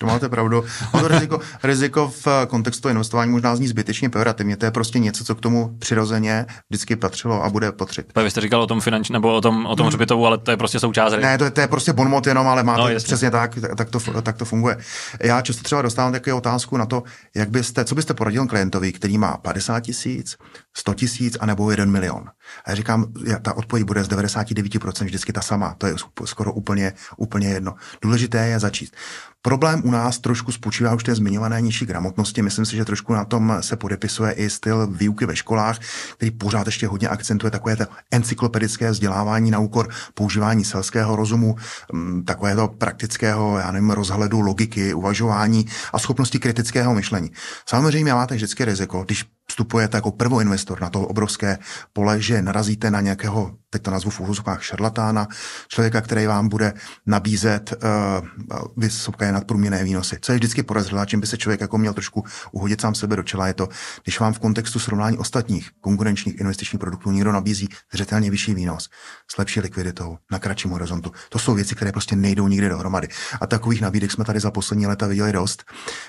[0.00, 0.64] To máte pravdu.
[0.92, 4.56] A to riziko, riziko v kontextu investování možná zní zbytečně pejorativně.
[4.56, 8.12] To je prostě něco, co k tomu přirozeně vždycky patřilo a bude patřit.
[8.22, 10.26] Vy jste říkal o tom finanční nebo o tom, o tom hřbitovu, hmm.
[10.26, 11.12] ale to je prostě součást.
[11.12, 14.00] Ne, to je, to je prostě bonmot jenom, ale máte no, přesně tak, tak to,
[14.22, 14.76] tak to funguje.
[15.22, 17.02] Já často třeba dostávám také otázku na to,
[17.36, 20.36] jak byste, co byste poradil klientovi, který má 50 tisíc,
[20.76, 22.24] 100 tisíc a nebo 1 milion.
[22.64, 23.12] A já říkám,
[23.42, 25.74] ta odpověď bude z 99% vždycky ta sama.
[25.78, 27.74] To je skoro úplně, úplně jedno.
[28.02, 28.96] Důležité je začít.
[29.42, 32.42] Problém u nás trošku spočívá už té zmiňované nižší gramotnosti.
[32.42, 35.78] Myslím si, že trošku na tom se podepisuje i styl výuky ve školách,
[36.16, 41.56] který pořád ještě hodně akcentuje takové to encyklopedické vzdělávání na úkor používání selského rozumu,
[41.92, 47.30] mm, takového praktického, já nevím, rozhledu, logiky, uvažování a schopnosti kritického myšlení.
[47.68, 49.24] Samozřejmě máte vždycky riziko, když
[49.56, 51.58] vstupujete jako prvoinvestor na to obrovské
[51.92, 55.28] pole, že narazíte na nějakého, teď to nazvu v úvozovkách šarlatána,
[55.68, 56.72] člověka, který vám bude
[57.06, 60.18] nabízet uh, vysoké nadprůměrné výnosy.
[60.20, 63.22] Co je vždycky podezřelá, čím by se člověk jako měl trošku uhodit sám sebe do
[63.22, 63.68] čela, je to,
[64.04, 68.88] když vám v kontextu srovnání ostatních konkurenčních investičních produktů někdo nabízí zřetelně vyšší výnos,
[69.30, 71.12] s lepší likviditou, na kratším horizontu.
[71.28, 73.08] To jsou věci, které prostě nejdou nikdy dohromady.
[73.40, 75.64] A takových nabídek jsme tady za poslední léta viděli dost.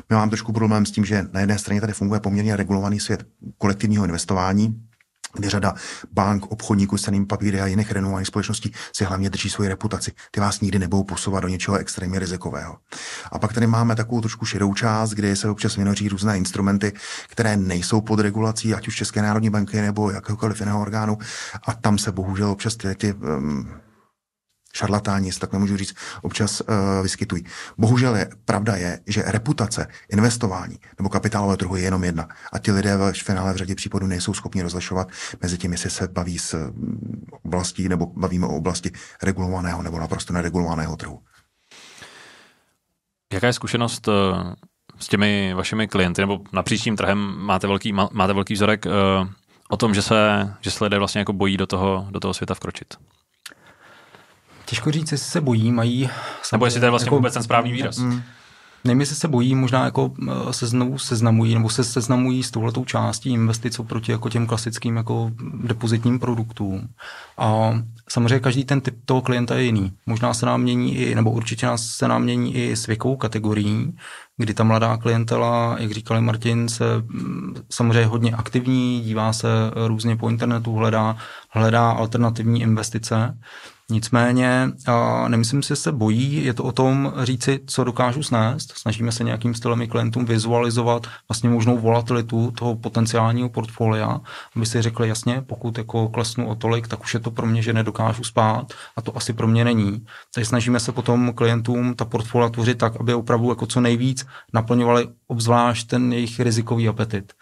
[0.09, 3.23] My máme trošku problém s tím, že na jedné straně tady funguje poměrně regulovaný svět
[3.57, 4.87] kolektivního investování,
[5.33, 5.73] kdy řada
[6.11, 10.11] bank, obchodníků s cenými papíry a jiných renomovaných společností si hlavně drží svoji reputaci.
[10.31, 12.77] Ty vás nikdy nebudou posouvat do něčeho extrémně rizikového.
[13.31, 16.93] A pak tady máme takovou trošku šedou část, kde se občas vynoří různé instrumenty,
[17.27, 21.17] které nejsou pod regulací, ať už České národní banky nebo jakéhokoliv jiného orgánu.
[21.67, 23.69] A tam se bohužel občas ty, ty um,
[24.75, 26.67] šarlatáni, tak nemůžu říct, občas uh,
[27.03, 27.43] vyskytují.
[27.77, 32.27] Bohužel je, pravda je, že reputace, investování nebo kapitálové trhu je jenom jedna.
[32.53, 35.07] A ti lidé v finále v řadě případů nejsou schopni rozlišovat
[35.41, 38.91] mezi tím, jestli se baví s mm, oblastí nebo bavíme o oblasti
[39.23, 41.19] regulovaného nebo naprosto neregulovaného trhu.
[43.33, 44.11] Jaká je zkušenost eh,
[44.99, 48.91] s těmi vašimi klienty nebo napříč tím trhem máte velký, máte velký vzorek uh,
[49.69, 52.53] o tom, že se, že se lidé vlastně jako bojí do toho, do toho světa
[52.53, 52.95] vkročit?
[54.69, 56.09] Těžko říct, jestli se bojí, mají...
[56.51, 57.97] Nebo jestli to je vlastně jako, vůbec ten správný výraz.
[57.97, 58.21] Mm,
[58.83, 62.85] Nevím, jestli se bojí, možná jako eh, se znovu seznamují, nebo se seznamují s touhletou
[62.85, 66.89] částí investic oproti jako těm klasickým jako depozitním produktům.
[67.37, 67.73] A
[68.09, 69.93] samozřejmě každý ten typ toho klienta je jiný.
[70.05, 73.95] Možná se nám mění i, nebo určitě nás se nám mění i s věkovou kategorií,
[74.37, 79.47] kdy ta mladá klientela, jak říkal Martin, se mm, samozřejmě hodně aktivní, dívá se
[79.87, 81.17] různě po internetu, hledá,
[81.49, 83.37] hledá alternativní investice.
[83.91, 84.69] Nicméně
[85.27, 88.77] nemyslím si, že se bojí, je to o tom říci, co dokážu snést.
[88.77, 94.21] Snažíme se nějakým stylem i klientům vizualizovat vlastně možnou volatilitu toho potenciálního portfolia,
[94.55, 97.61] aby si řekli jasně, pokud jako klesnu o tolik, tak už je to pro mě,
[97.61, 100.05] že nedokážu spát a to asi pro mě není.
[100.33, 105.07] Takže snažíme se potom klientům ta portfolia tvořit tak, aby opravdu jako co nejvíc naplňovali
[105.27, 107.33] obzvlášť ten jejich rizikový apetit.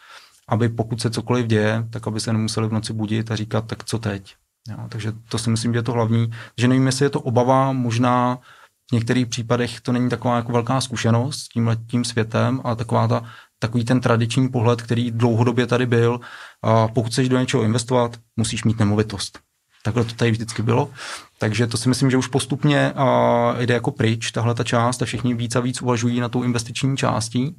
[0.48, 3.84] Aby pokud se cokoliv děje, tak aby se nemuseli v noci budit a říkat, tak
[3.84, 4.36] co teď.
[4.70, 6.32] Jo, takže to si myslím, že je to hlavní.
[6.58, 8.40] Že nevím, jestli je to obava, možná
[8.90, 13.08] v některých případech to není taková jako velká zkušenost s tím tím světem, ale taková
[13.08, 13.24] ta,
[13.60, 16.20] takový ten tradiční pohled, který dlouhodobě tady byl.
[16.62, 19.40] A pokud chceš do něčeho investovat, musíš mít nemovitost.
[19.84, 20.90] Takhle to tady vždycky bylo.
[21.40, 25.06] Takže to si myslím, že už postupně uh, jde jako pryč, tahle ta část a
[25.06, 27.56] všichni víc a víc uvažují na tou investiční částí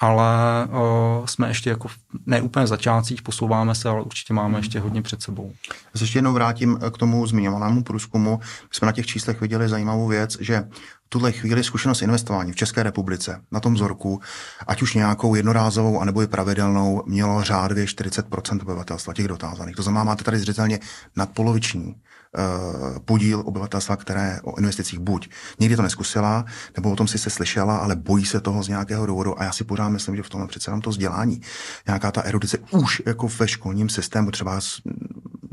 [0.00, 0.28] ale
[0.66, 1.88] uh, jsme ještě jako
[2.26, 5.52] ne úplně začátcích, posouváme se, ale určitě máme ještě hodně před sebou.
[5.68, 8.38] Já se ještě jednou vrátím k tomu zmiňovanému průzkumu.
[8.42, 10.68] My jsme na těch číslech viděli zajímavou věc, že
[11.14, 14.20] tuhle chvíli zkušenost investování v České republice na tom vzorku,
[14.66, 19.76] ať už nějakou jednorázovou, anebo i pravidelnou, mělo řádově 40% obyvatelstva těch dotázaných.
[19.76, 20.78] To znamená, máte tady zřetelně
[21.16, 21.94] nadpoloviční
[22.36, 25.28] Eh, podíl obyvatelstva, které o investicích buď
[25.60, 26.44] nikdy to neskusila,
[26.76, 29.40] nebo o tom si se slyšela, ale bojí se toho z nějakého důvodu.
[29.40, 31.40] A já si pořád myslím, že v tomhle přece nám to vzdělání,
[31.86, 34.60] nějaká ta erudice už jako ve školním systému, třeba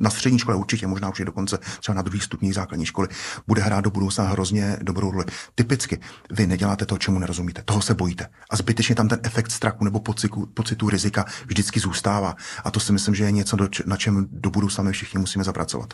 [0.02, 3.08] na střední škole určitě, možná už je dokonce třeba na druhý stupních základní školy,
[3.48, 5.26] bude hrát do budoucna hrozně dobrou roli.
[5.56, 6.00] Typicky,
[6.32, 8.28] vy neděláte to, čemu nerozumíte, toho se bojíte.
[8.50, 12.36] A zbytečně tam ten efekt strachu nebo pocitu, pocitu rizika vždycky zůstává.
[12.64, 15.94] A to si myslím, že je něco, na čem do budoucna my všichni musíme zapracovat.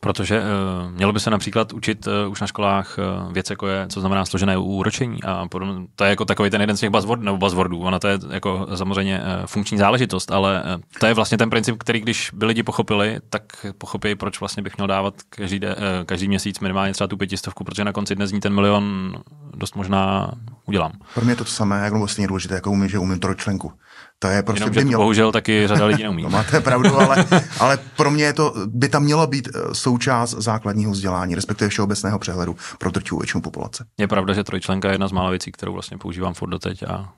[0.00, 3.86] Protože uh, mělo by se například učit uh, už na školách uh, věc, jako je,
[3.88, 5.86] co znamená složené úročení a podobně.
[5.96, 7.80] To je jako takový ten jeden z těch buzzword, nebo buzzwordů.
[7.80, 11.78] Ona to je jako samozřejmě uh, funkční záležitost, ale uh, to je vlastně ten princip,
[11.78, 13.42] který když by lidi pochopili, tak
[13.78, 17.64] pochopí, proč vlastně bych měl dávat každý, de, uh, každý měsíc minimálně třeba tu pětistovku,
[17.64, 19.14] protože na konci dne zní ten milion
[19.54, 20.30] dost možná
[20.64, 20.92] udělám.
[21.14, 23.72] Pro mě je to, samé, jak vlastně důležité, jako umím, že umím trojčlenku.
[24.18, 25.02] To je prostě Jenom, by mělo...
[25.02, 26.22] bohužel taky řada lidí neumí.
[26.22, 27.26] to máte pravdu, ale,
[27.60, 32.18] ale pro mě je to, by tam mělo být eh, součást základního vzdělání, respektive všeobecného
[32.18, 33.86] přehledu pro drtivou většinu populace.
[33.98, 37.12] Je pravda, že trojčlenka je jedna z mála věcí, kterou vlastně používám furt doteď a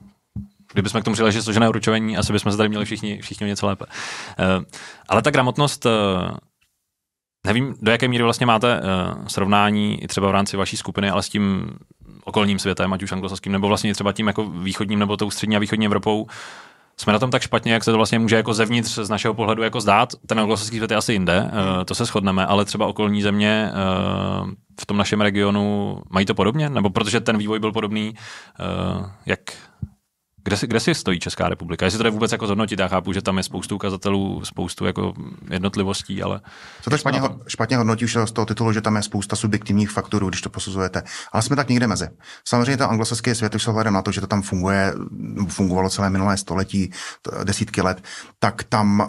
[0.73, 3.67] Kdybychom k tomu přidali, že složené uručování, asi bychom se tady měli všichni, všichni něco
[3.67, 3.85] lépe.
[3.85, 4.63] Uh,
[5.09, 5.91] ale ta gramotnost, uh,
[7.45, 11.23] nevím, do jaké míry vlastně máte uh, srovnání i třeba v rámci vaší skupiny, ale
[11.23, 11.71] s tím
[12.23, 15.59] okolním světem, ať už anglosaským, nebo vlastně třeba tím jako východním nebo tou střední a
[15.59, 16.27] východní Evropou,
[16.99, 19.63] jsme na tom tak špatně, jak se to vlastně může jako zevnitř z našeho pohledu
[19.63, 20.09] jako zdát.
[20.25, 24.49] Ten anglosaský svět je asi jinde, uh, to se shodneme, ale třeba okolní země uh,
[24.81, 26.69] v tom našem regionu mají to podobně?
[26.69, 28.13] Nebo protože ten vývoj byl podobný,
[28.99, 29.39] uh, jak,
[30.43, 31.85] kde si, kde si stojí Česká republika?
[31.85, 35.13] Jestli to je vůbec jako zhodnotit, já chápu, že tam je spoustu ukazatelů, spoustu jako
[35.49, 36.41] jednotlivostí, ale...
[36.81, 40.29] Co to špatně, špatně hodnotí už z toho titulu, že tam je spousta subjektivních faktorů,
[40.29, 41.03] když to posuzujete.
[41.31, 42.07] Ale jsme tak někde mezi.
[42.47, 44.93] Samozřejmě ten anglosaský svět už se na to, že to tam funguje,
[45.47, 46.91] fungovalo celé minulé století,
[47.43, 48.03] desítky let,
[48.39, 49.07] tak tam uh,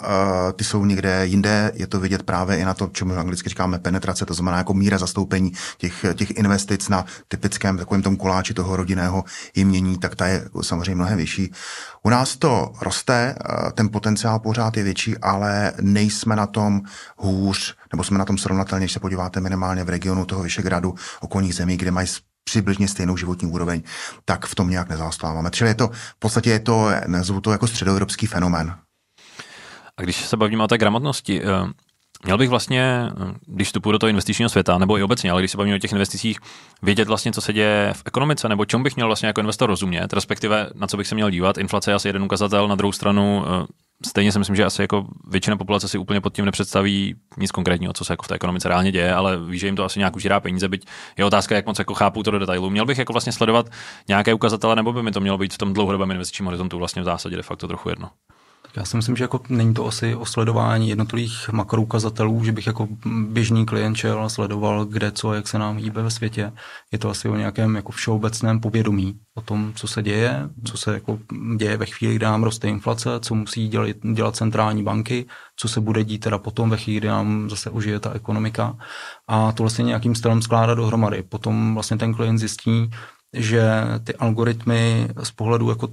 [0.57, 1.73] ty jsou někde jinde.
[1.75, 4.99] Je to vidět právě i na to, čemu anglicky říkáme penetrace, to znamená jako míra
[4.99, 10.49] zastoupení těch, těch investic na typickém takovém tom koláči toho rodinného jmění, tak ta je
[10.62, 11.30] samozřejmě mnohem vyšší.
[12.03, 16.81] U nás to roste, eh, ten potenciál pořád je větší, ale nejsme na tom
[17.16, 21.55] hůř, nebo jsme na tom srovnatelně, když se podíváte minimálně v regionu toho Vyšegradu, okolních
[21.55, 22.09] zemí, kde mají
[22.45, 23.83] přibližně stejnou životní úroveň,
[24.25, 25.51] tak v tom nějak nezastáváme.
[25.51, 28.75] Čili je to, v podstatě je to, nazvu to jako středoevropský fenomén.
[29.97, 31.47] A když se bavíme o té gramotnosti, eh,
[32.24, 33.11] Měl bych vlastně,
[33.46, 35.92] když vstupuji do toho investičního světa, nebo i obecně, ale když se bavíme o těch
[35.92, 36.38] investicích,
[36.83, 40.12] vědět vlastně, co se děje v ekonomice, nebo čemu bych měl vlastně jako investor rozumět,
[40.12, 41.59] respektive na co bych se měl dívat.
[41.59, 43.66] Inflace je asi jeden ukazatel, na druhou stranu eh,
[44.06, 47.92] stejně si myslím, že asi jako většina populace si úplně pod tím nepředstaví nic konkrétního,
[47.92, 50.16] co se jako v té ekonomice reálně děje, ale ví, že jim to asi nějak
[50.16, 50.87] užírá peníze, byť
[51.18, 52.70] je otázka, jak moc jako chápu to do detailu.
[52.70, 53.66] Měl bych jako vlastně sledovat
[54.09, 57.04] nějaké ukazatele, nebo by mi to mělo být v tom dlouhodobém investičním horizontu vlastně v
[57.04, 58.11] zásadě de facto trochu jedno.
[58.76, 62.88] Já si myslím, že jako není to asi o sledování jednotlivých makroukazatelů, že bych jako
[63.28, 66.52] běžný klient šel a sledoval, kde co, jak se nám hýbe ve světě.
[66.92, 70.94] Je to asi o nějakém jako všeobecném povědomí o tom, co se děje, co se
[70.94, 71.18] jako
[71.56, 75.80] děje ve chvíli, kdy nám roste inflace, co musí dělat, dělat centrální banky, co se
[75.80, 78.76] bude dít teda potom ve chvíli, kdy nám zase užije ta ekonomika.
[79.28, 81.22] A to vlastně nějakým stylem skládat dohromady.
[81.22, 82.90] Potom vlastně ten klient zjistí,
[83.33, 83.70] že
[84.04, 85.88] ty algoritmy z pohledu jako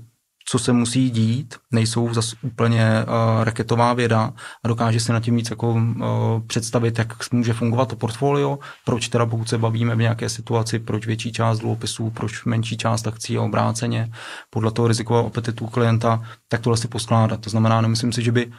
[0.50, 4.34] co se musí dít, nejsou zase úplně uh, raketová věda
[4.64, 5.82] a dokáže si na tím víc jako uh,
[6.48, 11.08] představit, jak může fungovat to portfolio, proč teda pokud se bavíme v nějaké situaci, proč
[11.08, 14.12] větší část dluhopisů, proč menší část akcí a obráceně,
[14.50, 17.42] podle toho rizikového apetitu klienta, tak tohle si poskládat.
[17.42, 18.54] To znamená, nemyslím si, že by uh,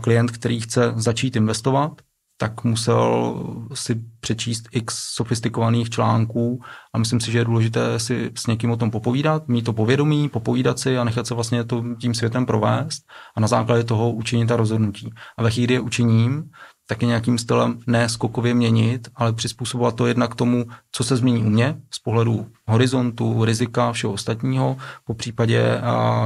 [0.00, 1.92] klient, který chce začít investovat,
[2.36, 3.34] tak musel
[3.74, 6.60] si přečíst x sofistikovaných článků
[6.94, 10.28] a myslím si, že je důležité si s někým o tom popovídat, mít to povědomí,
[10.28, 13.02] popovídat si a nechat se vlastně to tím světem provést
[13.36, 15.10] a na základě toho učinit ta rozhodnutí.
[15.38, 16.50] A ve chvíli je učiním,
[16.86, 21.48] taky nějakým stylem ne skokově měnit, ale přizpůsobovat to jednak tomu, co se změní u
[21.48, 25.80] mě z pohledu horizontu, rizika, všeho ostatního, po případě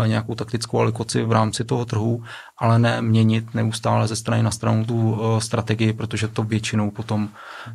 [0.07, 2.23] nějakou taktickou alikoci v rámci toho trhu,
[2.59, 7.29] ale ne měnit neustále ze strany na stranu tu a, strategii, protože to většinou potom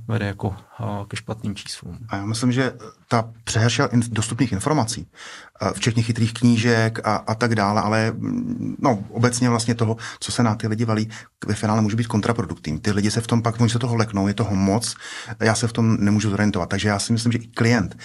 [0.08, 1.98] vede jako a, ke špatným číslům.
[2.10, 2.74] A já myslím, že
[3.08, 5.08] ta přehršel dostupných informací,
[5.74, 8.14] včetně chytrých knížek a, a tak dále, ale
[8.80, 11.10] no, obecně vlastně toho, co se na ty lidi valí,
[11.46, 12.80] ve finále může být kontraproduktivní.
[12.80, 14.96] Ty lidi se v tom pak, oni se toho leknou, je toho moc,
[15.40, 16.70] já se v tom nemůžu zorientovat.
[16.70, 17.98] Takže já si myslím, že i klient,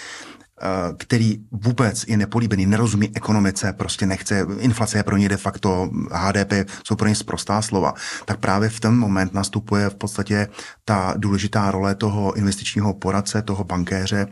[0.97, 6.53] který vůbec je nepolíbený, nerozumí ekonomice, prostě nechce, inflace je pro ně de facto, HDP
[6.83, 7.93] jsou pro ně zprostá slova,
[8.25, 10.47] tak právě v ten moment nastupuje v podstatě
[10.85, 14.27] ta důležitá role toho investičního poradce, toho bankéře,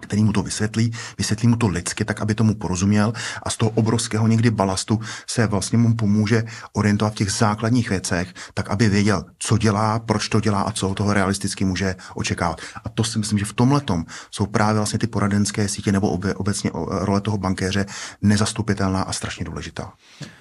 [0.00, 3.70] který mu to vysvětlí, vysvětlí mu to lidsky, tak aby tomu porozuměl a z toho
[3.70, 9.24] obrovského někdy balastu se vlastně mu pomůže orientovat v těch základních věcech, tak aby věděl,
[9.38, 12.60] co dělá, proč to dělá a co toho realisticky může očekávat.
[12.84, 13.82] A to si myslím, že v tomhle
[14.30, 17.86] jsou právě vlastně ty poradenské sítě nebo obecně role toho bankéře
[18.22, 19.92] nezastupitelná a strašně důležitá.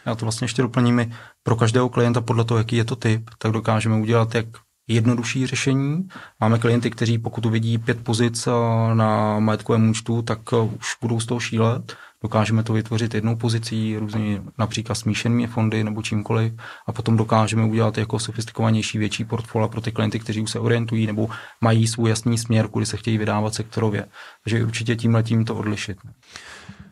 [0.05, 1.13] Já to vlastně ještě doplním.
[1.43, 4.45] Pro každého klienta podle toho, jaký je to typ, tak dokážeme udělat jak
[4.87, 6.07] jednodušší řešení.
[6.39, 8.51] Máme klienty, kteří pokud uvidí pět pozic eh,
[8.95, 11.95] na majetkovém účtu, tak eh, už budou z toho šílet.
[12.23, 16.53] Dokážeme to vytvořit jednou pozicí, různě například smíšenými fondy nebo čímkoliv
[16.87, 21.07] a potom dokážeme udělat jako sofistikovanější větší portfolio pro ty klienty, kteří už se orientují
[21.07, 21.29] nebo
[21.61, 24.05] mají svůj jasný směr, kudy se chtějí vydávat sektorově.
[24.43, 25.97] Takže určitě tímhle tím to odlišit.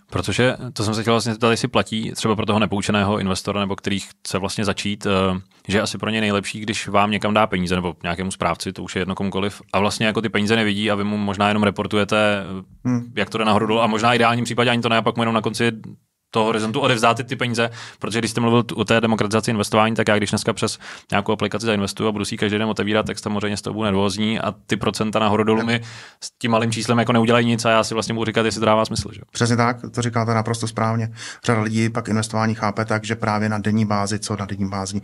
[0.09, 3.75] Protože to jsem se chtěl vlastně zeptat, jestli platí třeba pro toho nepoučeného investora, nebo
[3.75, 7.47] který chce vlastně začít, eh, že je asi pro ně nejlepší, když vám někam dá
[7.47, 10.91] peníze nebo nějakému správci, to už je jedno komukoliv, a vlastně jako ty peníze nevidí
[10.91, 12.43] a vy mu možná jenom reportujete,
[12.85, 13.13] hmm.
[13.15, 15.21] jak to jde nahoru dolů a možná ideálním případě ani to ne, a pak mu
[15.21, 15.71] jenom na konci
[16.31, 20.07] toho horizontu odevzdát ty, ty peníze, protože když jste mluvil o té demokratizaci investování, tak
[20.07, 20.79] já když dneska přes
[21.11, 24.39] nějakou aplikaci zainvestuju a budu si každý den otevírat, tak samozřejmě z toho budu nervózní
[24.39, 25.81] a ty procenta nahoru dolů mi
[26.23, 28.65] s tím malým číslem jako neudělají nic a já si vlastně budu říkat, jestli to
[28.65, 29.09] dává smysl.
[29.13, 29.21] Že?
[29.31, 31.13] Přesně tak, to říkáte naprosto správně.
[31.45, 35.01] Řada lidí pak investování chápe tak, že právě na denní bázi, co na denní bázi,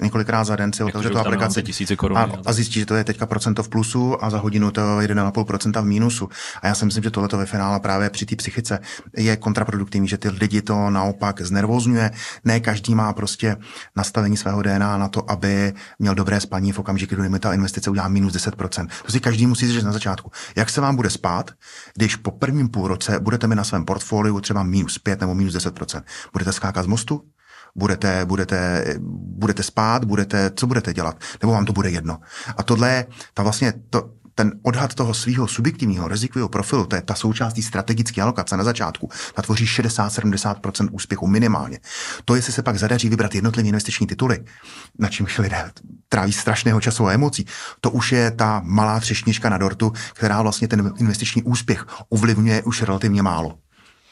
[0.00, 3.04] několikrát za den si otevře tu aplikaci tisíce korun, a, a, zjistí, že to je
[3.04, 6.28] teďka procento v plusu a za hodinu to je 1,5% v mínusu.
[6.62, 8.78] A já si myslím, že tohle ve finále právě při té psychice
[9.16, 12.10] je kontraproduktivní, že ty lidi to naopak znervozňuje.
[12.44, 13.56] Ne každý má prostě
[13.96, 17.90] nastavení svého DNA na to, aby měl dobré spaní v okamžiku, kdy mi ta investice
[17.90, 18.88] udělá minus 10%.
[19.06, 20.30] To si každý musí říct na začátku.
[20.56, 21.50] Jak se vám bude spát,
[21.94, 26.02] když po prvním půlroce budete mi na svém portfoliu třeba minus 5 nebo minus 10%?
[26.32, 27.22] Budete skákat z mostu?
[27.76, 28.84] budete, budete,
[29.38, 32.18] budete spát, budete, co budete dělat, nebo vám to bude jedno.
[32.56, 37.02] A tohle je ta vlastně, to, ten odhad toho svého subjektivního rizikového profilu, to je
[37.02, 41.78] ta součástí strategické alokace na začátku, ta tvoří 60-70% úspěchu minimálně.
[42.24, 44.44] To, jestli se pak zadaří vybrat jednotlivé investiční tituly,
[44.98, 45.70] na čímž lidé
[46.08, 47.46] tráví strašného času a emocí,
[47.80, 52.82] to už je ta malá třešnička na dortu, která vlastně ten investiční úspěch ovlivňuje už
[52.82, 53.58] relativně málo.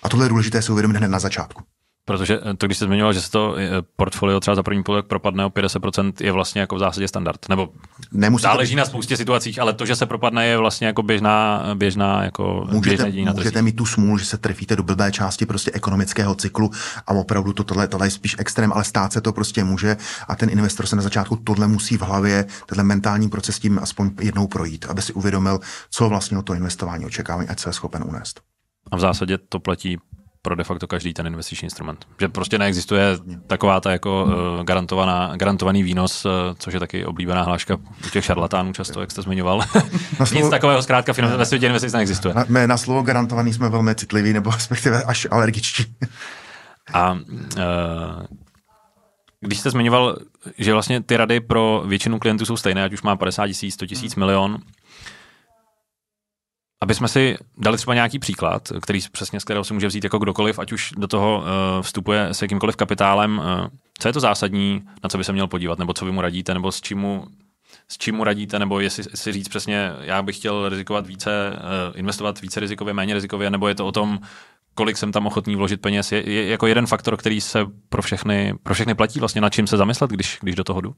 [0.02, 1.62] A tohle je důležité si uvědomit hned na začátku.
[2.04, 5.06] Protože eh, to, když jste zmiňoval, že se to eh, portfolio třeba za první půlek
[5.06, 7.48] propadne o 50%, je vlastně jako v zásadě standard.
[7.48, 7.68] Nebo
[8.12, 8.78] Nemusí záleží to...
[8.78, 13.02] na spoustě situacích, ale to, že se propadne, je vlastně jako běžná, běžná jako můžete,
[13.02, 16.70] běžné na Můžete mít tu smůlu, že se trefíte do blbé části prostě ekonomického cyklu
[17.06, 19.96] a opravdu to tohle, tohle je spíš extrém, ale stát se to prostě může
[20.28, 24.10] a ten investor se na začátku tohle musí v hlavě, tenhle mentální proces tím aspoň
[24.20, 25.60] jednou projít, aby si uvědomil,
[25.90, 28.40] co vlastně o to investování očekávání, ať se je schopen unést.
[28.90, 29.98] A v zásadě to platí
[30.42, 32.06] pro de facto každý ten investiční instrument.
[32.20, 37.42] Že prostě neexistuje taková ta jako uh, garantovaná, garantovaný výnos, uh, což je taky oblíbená
[37.42, 39.62] hláška u těch šarlatánů často, jak jste zmiňoval.
[40.20, 42.34] Na slovo, Nic takového zkrátka ve světě investic neexistuje.
[42.34, 45.84] Na, na slovo garantovaný jsme velmi citliví, nebo respektive až alergičtí.
[46.92, 47.18] A uh,
[49.40, 50.16] Když jste zmiňoval,
[50.58, 53.86] že vlastně ty rady pro většinu klientů jsou stejné, ať už má 50 tisíc, 100
[53.86, 54.24] tisíc, hmm.
[54.24, 54.58] milion,
[56.82, 60.18] aby jsme si dali třeba nějaký příklad, který přesně z kterého si může vzít jako
[60.18, 63.66] kdokoliv, ať už do toho uh, vstupuje s jakýmkoliv kapitálem, uh,
[63.98, 66.54] co je to zásadní, na co by se měl podívat, nebo co vy mu radíte,
[66.54, 67.26] nebo s čím mu,
[67.88, 71.98] s čím mu radíte, nebo jestli si říct přesně, já bych chtěl rizikovat více, uh,
[71.98, 74.20] investovat více rizikově, méně rizikově, nebo je to o tom,
[74.74, 78.54] kolik jsem tam ochotný vložit peněz, je, je jako jeden faktor, který se pro všechny,
[78.62, 80.94] pro všechny platí, vlastně na čím se zamyslet, když, když do toho jdu?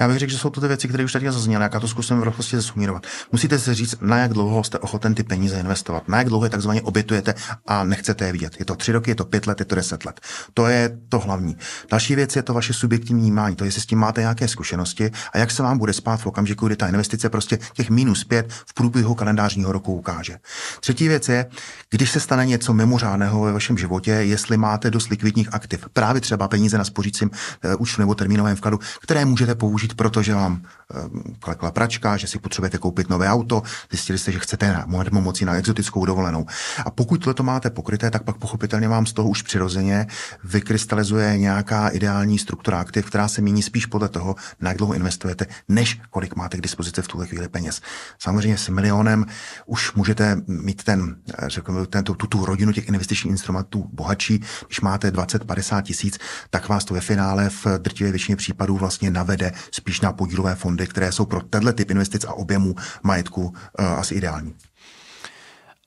[0.00, 2.20] Já bych řekl, že jsou to ty věci, které už tady zazněly, já to zkusím
[2.20, 3.06] v rychlosti zesumírovat.
[3.32, 6.50] Musíte si říct, na jak dlouho jste ochoten ty peníze investovat, na jak dlouho je
[6.50, 7.34] takzvaně obětujete
[7.66, 8.56] a nechcete je vidět.
[8.58, 10.20] Je to tři roky, je to pět let, je to deset let.
[10.54, 11.56] To je to hlavní.
[11.90, 15.38] Další věc je to vaše subjektivní vnímání, to jestli s tím máte nějaké zkušenosti a
[15.38, 18.74] jak se vám bude spát v okamžiku, kdy ta investice prostě těch minus pět v
[18.74, 20.38] průběhu kalendářního roku ukáže.
[20.80, 21.46] Třetí věc je,
[21.90, 26.48] když se stane něco mimořádného ve vašem životě, jestli máte dost likvidních aktiv, právě třeba
[26.48, 31.70] peníze na spořícím uh, účtu nebo termínovém vkladu, které můžete použít, protože vám uh, klekla
[31.70, 36.46] pračka, že si potřebujete koupit nové auto, zjistili jste, že chcete moci na exotickou dovolenou.
[36.84, 40.06] A pokud to máte pokryté, tak pak pochopitelně vám z toho už přirozeně
[40.44, 45.46] vykrystalizuje nějaká ideální struktura aktiv, která se mění spíš podle toho, na jak dlouho investujete,
[45.68, 47.80] než kolik máte k dispozici v tuhle chvíli peněz.
[48.18, 49.26] Samozřejmě s milionem
[49.66, 54.40] už můžete mít ten, eh, řekněme, ten, tu, tu rodinu těch investičních instrumentů bohatší.
[54.66, 56.18] Když máte 20-50 tisíc,
[56.50, 59.37] tak vás to ve finále v drtivé většině případů vlastně navede
[59.70, 64.14] spíš na podílové fondy, které jsou pro tenhle typ investic a objemu majetku uh, asi
[64.14, 64.54] ideální.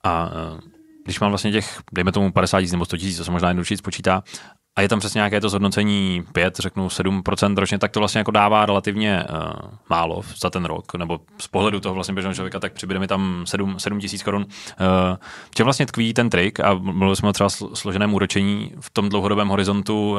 [0.04, 0.60] A uh,
[1.06, 3.78] když mám vlastně těch, dejme tomu 50 tisíc nebo 100 tisíc, to se možná jednodušší
[3.78, 4.24] spočítá,
[4.76, 8.32] a je tam přesně nějaké to zhodnocení 5, řeknu 7% ročně, tak to vlastně jako
[8.32, 12.74] dává relativně uh, málo za ten rok, nebo z pohledu toho vlastně běžného člověka, tak
[12.74, 14.42] přibude mi tam 7, 7 tisíc korun.
[14.42, 14.48] Uh,
[15.52, 19.10] v čem vlastně tkví ten trik a mluvili jsme o třeba složeném úročení v tom
[19.10, 20.18] dlouhodobém horizontu, uh,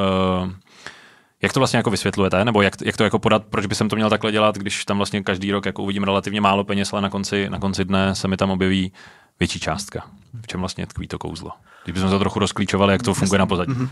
[1.43, 3.97] jak to vlastně jako vysvětlujete, nebo jak, jak to jako podat, proč by jsem to
[3.97, 7.11] měl takhle dělat, když tam vlastně každý rok jako uvidím relativně málo peněz, ale na
[7.11, 8.93] konci, na konci dne se mi tam objeví
[9.41, 10.07] větší částka.
[10.43, 11.51] V čem vlastně tkví to kouzlo?
[11.85, 13.73] Když bychom to trochu rozklíčovali, jak to funguje na pozadí.
[13.73, 13.89] Mm-hmm.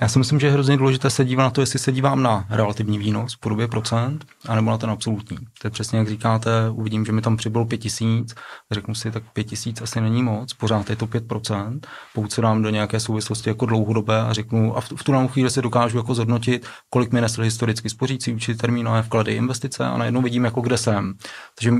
[0.00, 2.44] Já si myslím, že je hrozně důležité se dívat na to, jestli se dívám na
[2.50, 5.36] relativní výnos v podobě procent, anebo na ten absolutní.
[5.36, 8.34] To je přesně jak říkáte, uvidím, že mi tam přibylo 5000,
[8.70, 11.80] řeknu si, tak 5000 asi není moc, pořád je to 5%.
[12.14, 15.50] Pokud se dám do nějaké souvislosti jako dlouhodobé a řeknu, a v, v tu chvíli
[15.50, 20.22] se dokážu jako zhodnotit, kolik mi nesl historicky spořící účet, termínové vklady, investice a najednou
[20.22, 21.14] vidím, jako kde jsem.
[21.54, 21.76] Takže uh,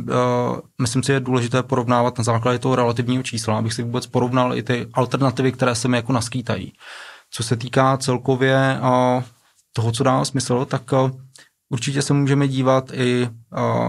[0.81, 4.62] myslím si, je důležité porovnávat na základě toho relativního čísla, abych si vůbec porovnal i
[4.62, 6.73] ty alternativy, které se mi jako naskýtají.
[7.31, 8.78] Co se týká celkově
[9.72, 10.83] toho, co dá smysl, tak
[11.68, 13.28] určitě se můžeme dívat i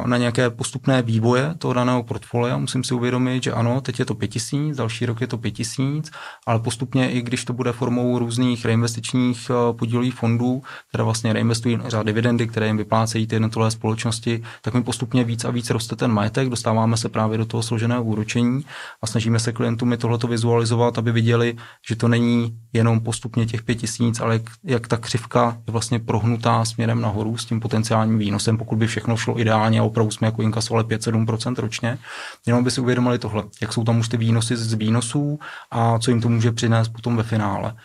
[0.06, 2.58] na nějaké postupné vývoje toho daného portfolia.
[2.58, 6.12] Musím si uvědomit, že ano, teď je to 5000, další rok je to 5000,
[6.48, 12.06] ale postupně i když to bude formou různých reinvestičních podílových fondů, které vlastně reinvestují řád
[12.06, 16.12] dividendy, které jim vyplácejí ty jednotlivé společnosti, tak mi postupně víc a víc roste ten
[16.12, 18.66] majetek, dostáváme se právě do toho složeného úročení
[19.02, 21.56] a snažíme se klientům tohleto vizualizovat, aby viděli,
[21.88, 26.66] že to není jenom postupně těch 5000, ale jak, jak ta křivka je vlastně prohnutá
[26.66, 30.42] směrem nahoru s tím potenciálním výnosem, pokud by všechno šlo ideálně ideálně opravdu jsme jako
[30.42, 31.98] inkasovali 5-7% ročně.
[32.46, 35.40] Jenom by si uvědomili tohle, jak jsou tam už ty výnosy z výnosů
[35.72, 37.76] a co jim to může přinést potom ve finále.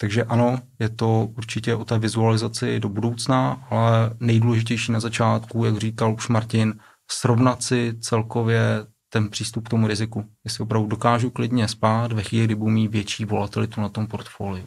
[0.00, 5.78] Takže ano, je to určitě o té vizualizaci do budoucna, ale nejdůležitější na začátku, jak
[5.78, 6.74] říkal už Martin,
[7.10, 10.24] srovnat si celkově ten přístup k tomu riziku.
[10.44, 14.66] Jestli opravdu dokážu klidně spát ve chvíli, kdy budu mít větší volatilitu na tom portfoliu.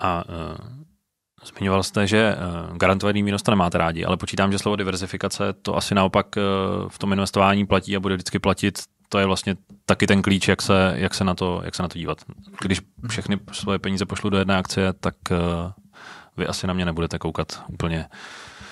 [0.00, 0.88] A uh,
[1.44, 2.36] Zmiňoval jste, že eh,
[2.76, 6.40] garantovaný výnos to nemáte rádi, ale počítám, že slovo diversifikace to asi naopak eh,
[6.88, 8.78] v tom investování platí a bude vždycky platit.
[9.08, 11.88] To je vlastně taky ten klíč, jak se, jak se, na, to, jak se na
[11.88, 12.18] to dívat.
[12.62, 15.36] Když všechny svoje peníze pošlu do jedné akcie, tak eh,
[16.36, 18.06] vy asi na mě nebudete koukat úplně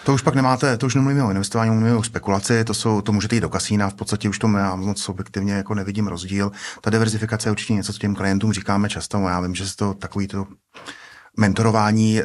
[0.07, 3.13] to už pak nemáte, to už nemluvíme o investování, mluvíme o spekulaci, to, jsou, to
[3.13, 6.53] můžete jít do kasína, v podstatě už to já moc objektivně jako nevidím rozdíl.
[6.81, 9.95] Ta diverzifikace je určitě něco, co těm klientům říkáme často, já vím, že se to
[9.95, 10.47] takový to
[11.37, 12.25] mentorování, eh,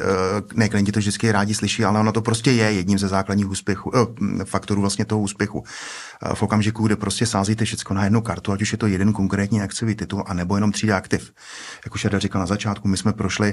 [0.54, 3.92] ne klienti to vždycky rádi slyší, ale ono to prostě je jedním ze základních úspěchů,
[3.94, 5.64] eh, faktorů vlastně toho úspěchu.
[6.22, 9.12] Eh, v okamžiku, kde prostě sázíte všechno na jednu kartu, ať už je to jeden
[9.12, 11.32] konkrétní akciový titul, anebo jenom třída aktiv.
[11.84, 13.52] Jak už já říkal na začátku, my jsme prošli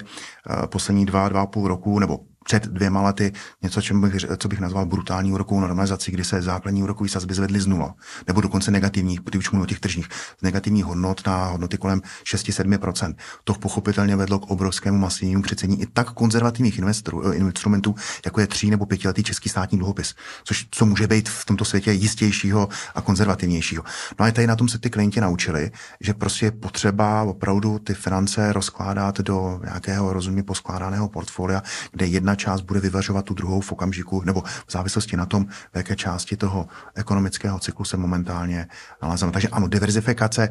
[0.65, 4.59] poslední dva, dva a půl roku, nebo před dvěma lety něco, čem bych, co bych
[4.59, 7.95] nazval brutální úrokovou normalizaci, kdy se základní úrokové sazby zvedly z nula,
[8.27, 10.07] nebo dokonce negativních, když mluvím o těch tržních,
[10.39, 13.15] z negativních hodnot na hodnoty kolem 6-7%.
[13.43, 18.47] To pochopitelně vedlo k obrovskému masivnímu přecení i tak konzervativních investorů, eh, instrumentů, jako je
[18.47, 23.01] tří nebo pětiletý český státní dluhopis, což co může být v tomto světě jistějšího a
[23.01, 23.83] konzervativnějšího.
[24.19, 25.71] No a tady na tom se ty klienti naučili,
[26.01, 32.35] že prostě je potřeba opravdu ty finance rozkládat do nějakého rozumně poskládaného portfolia, kde jedna
[32.39, 36.37] část bude vyvažovat tu druhou v okamžiku, nebo v závislosti na tom, v jaké části
[36.37, 38.67] toho ekonomického cyklu se momentálně
[39.01, 39.31] nalazíme.
[39.31, 40.49] Takže ano, diverzifikace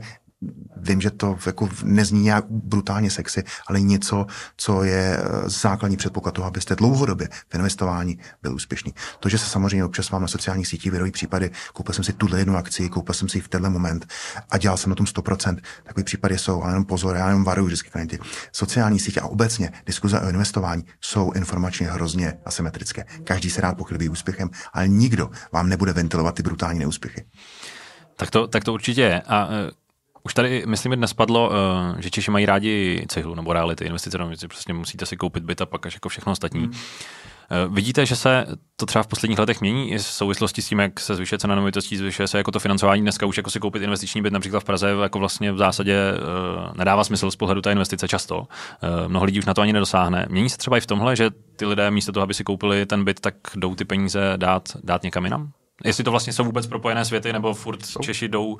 [0.76, 4.26] vím, že to jako nezní nějak brutálně sexy, ale něco,
[4.56, 8.94] co je eh, základní předpoklad toho, abyste dlouhodobě v investování byl úspěšný.
[9.20, 12.38] To, že se samozřejmě občas mám na sociálních sítích vyrojí případy, koupil jsem si tuhle
[12.38, 14.06] jednu akci, koupil jsem si ji v tenhle moment
[14.50, 15.58] a dělal jsem na tom 100%.
[15.84, 18.18] Takový případy jsou, ale jenom pozor, já jenom varuju vždycky klienty.
[18.52, 23.04] Sociální sítě a obecně diskuze o investování jsou informačně hrozně asymetrické.
[23.24, 27.24] Každý se rád pochlubí úspěchem, ale nikdo vám nebude ventilovat ty brutální neúspěchy.
[28.16, 29.22] Tak to, tak to určitě je.
[29.22, 29.70] A eh,
[30.28, 34.34] už tady, myslím, dnes padlo, uh, že Češi mají rádi cihlu nebo reality, investice, no,
[34.34, 36.60] že přesně musíte si koupit byt a pak až jako všechno ostatní.
[36.60, 36.70] Hmm.
[36.70, 40.78] Uh, vidíte, že se to třeba v posledních letech mění i v souvislosti s tím,
[40.78, 43.02] jak se zvyšuje cena nemovitostí, zvyšuje se jako to financování.
[43.02, 46.76] Dneska už jako si koupit investiční byt například v Praze jako vlastně v zásadě uh,
[46.76, 48.38] nedává smysl z pohledu té investice často.
[48.38, 48.46] Uh,
[49.08, 50.26] mnoho lidí už na to ani nedosáhne.
[50.28, 53.04] Mění se třeba i v tomhle, že ty lidé místo toho, aby si koupili ten
[53.04, 55.52] byt, tak jdou ty peníze dát, dát někam jinam?
[55.84, 58.58] Jestli to vlastně jsou vůbec propojené světy, nebo furt Češi jdou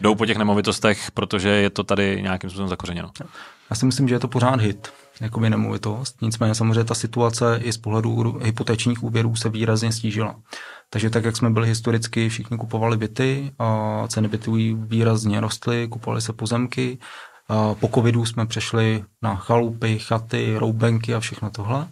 [0.00, 3.10] jdou po těch nemovitostech, protože je to tady nějakým způsobem zakořeněno.
[3.70, 6.22] Já si myslím, že je to pořád hit, jako by nemovitost.
[6.22, 10.36] Nicméně samozřejmě ta situace i z pohledu hypotečních úvěrů se výrazně stížila.
[10.90, 16.22] Takže tak, jak jsme byli historicky, všichni kupovali byty a ceny bytů výrazně rostly, kupovali
[16.22, 16.98] se pozemky.
[17.80, 21.88] Po covidu jsme přešli na chalupy, chaty, roubenky a všechno tohle.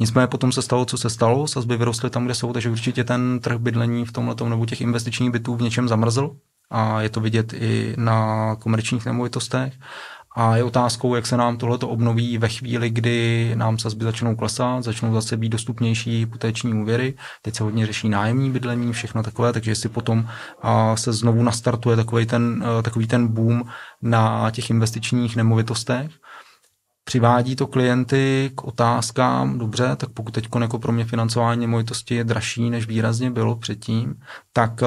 [0.00, 3.40] Nicméně potom se stalo, co se stalo, sazby vyrostly tam, kde jsou, takže určitě ten
[3.40, 6.36] trh bydlení v tomhle nebo těch investičních bytů v něčem zamrzl
[6.70, 9.72] a je to vidět i na komerčních nemovitostech.
[10.40, 14.84] A je otázkou, jak se nám tohle obnoví ve chvíli, kdy nám sazby začnou klesat,
[14.84, 17.14] začnou zase být dostupnější hypotéční úvěry.
[17.42, 20.28] Teď se hodně řeší nájemní bydlení, všechno takové, takže jestli potom
[20.94, 23.64] se znovu nastartuje takový ten, takový ten boom
[24.02, 26.10] na těch investičních nemovitostech,
[27.04, 32.24] přivádí to klienty k otázkám, dobře, tak pokud teď jako pro mě financování nemovitosti je
[32.24, 34.14] dražší, než výrazně bylo předtím,
[34.52, 34.80] tak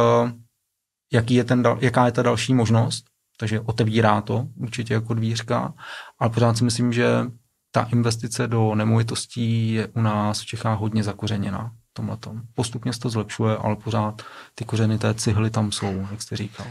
[1.14, 3.11] jaký je ten, jaká je ta další možnost,
[3.42, 5.74] takže otevírá to určitě jako dvířka,
[6.20, 7.26] ale pořád si myslím, že
[7.72, 11.72] ta investice do nemovitostí je u nás v Čechách hodně zakořeněná.
[11.94, 12.42] Tomhletom.
[12.54, 14.22] Postupně se to zlepšuje, ale pořád
[14.56, 16.68] ty kořeny té cihly tam jsou, jak jste říkal.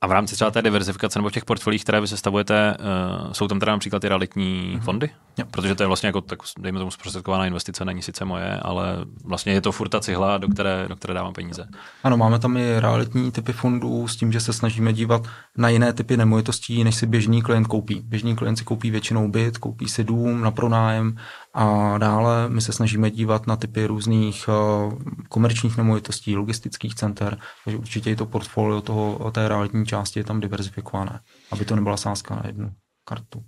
[0.00, 2.76] A v rámci třeba té diverzifikace nebo v těch portfoliích, které vy sestavujete,
[3.24, 4.80] uh, jsou tam teda například ty realitní mm-hmm.
[4.80, 5.10] fondy?
[5.38, 5.44] Jo.
[5.50, 9.52] Protože to je vlastně jako, tak dejme tomu, zprostředkovaná investice, není sice moje, ale vlastně
[9.52, 11.68] je to furt ta cihla, do které, do které dávám peníze.
[12.04, 15.22] Ano, máme tam i realitní typy fondů s tím, že se snažíme dívat
[15.56, 18.02] na jiné typy nemovitostí, než si běžný klient koupí.
[18.04, 21.16] Běžný klient si koupí většinou byt, koupí si dům na pronájem
[21.56, 24.94] a dále my se snažíme dívat na typy různých uh,
[25.28, 30.40] komerčních nemovitostí, logistických center, takže určitě i to portfolio toho, té realitní části je tam
[30.40, 32.72] diverzifikované, aby to nebyla sázka na jednu
[33.04, 33.42] kartu.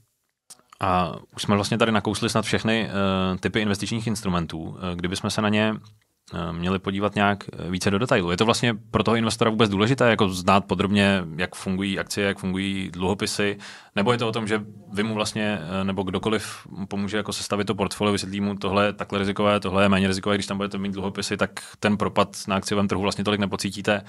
[0.80, 4.59] A už jsme vlastně tady nakousli snad všechny uh, typy investičních instrumentů.
[4.59, 6.07] Uh, kdybychom se na ně Eh,
[6.52, 8.30] měli podívat nějak eh, více do detailu.
[8.30, 12.38] Je to vlastně pro toho investora vůbec důležité, jako znát podrobně, jak fungují akcie, jak
[12.38, 13.58] fungují dluhopisy,
[13.96, 17.66] nebo je to o tom, že vy mu vlastně, eh, nebo kdokoliv pomůže jako sestavit
[17.66, 20.78] to portfolio, vysvětlí mu tohle je takhle rizikové, tohle je méně rizikové, když tam budete
[20.78, 21.50] mít dluhopisy, tak
[21.80, 24.02] ten propad na akciovém trhu vlastně tolik nepocítíte.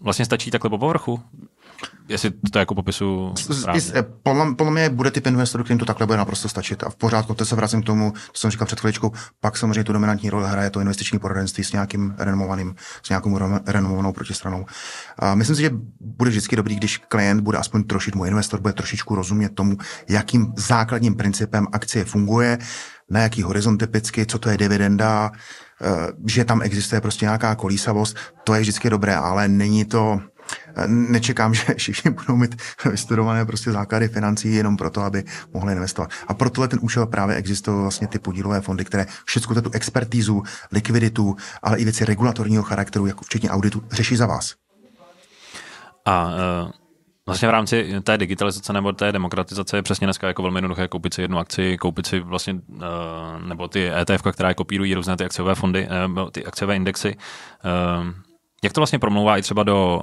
[0.00, 1.22] Vlastně stačí takhle po povrchu?
[2.08, 3.34] Jestli to jako popisu
[4.22, 6.82] podle, podle mě bude typ investorů, kterým to takhle bude naprosto stačit.
[6.82, 9.84] A v pořádku, to se vracím k tomu, co jsem říkal před chviličkou, pak samozřejmě
[9.84, 14.66] tu dominantní roli hraje to investiční poradenství s nějakým renomovaným, s nějakou renomovanou protistranou.
[15.18, 15.70] A myslím si, že
[16.00, 19.76] bude vždycky dobrý, když klient bude aspoň trošičku, můj investor bude trošičku rozumět tomu,
[20.08, 22.58] jakým základním principem akcie funguje,
[23.10, 25.32] na jaký horizont typicky, co to je dividenda,
[25.82, 25.86] eh,
[26.26, 30.20] že tam existuje prostě nějaká kolísavost, to je vždycky dobré, ale není to,
[30.86, 35.24] nečekám, že všichni budou mít vystudované prostě základy financí jenom proto, aby
[35.54, 36.10] mohli investovat.
[36.28, 40.42] A pro tohle ten účel právě existují vlastně ty podílové fondy, které všechno tu expertízu,
[40.72, 44.54] likviditu, ale i věci regulatorního charakteru, jako včetně auditu, řeší za vás.
[46.04, 46.24] A
[46.64, 46.70] uh...
[47.26, 51.14] Vlastně v rámci té digitalizace nebo té demokratizace je přesně dneska jako velmi jednoduché koupit
[51.14, 52.54] si jednu akci, koupit si vlastně,
[53.46, 55.88] nebo ty ETF, které kopírují různé ty akciové fondy,
[56.32, 57.16] ty akciové indexy.
[58.64, 60.02] Jak to vlastně promlouvá i třeba do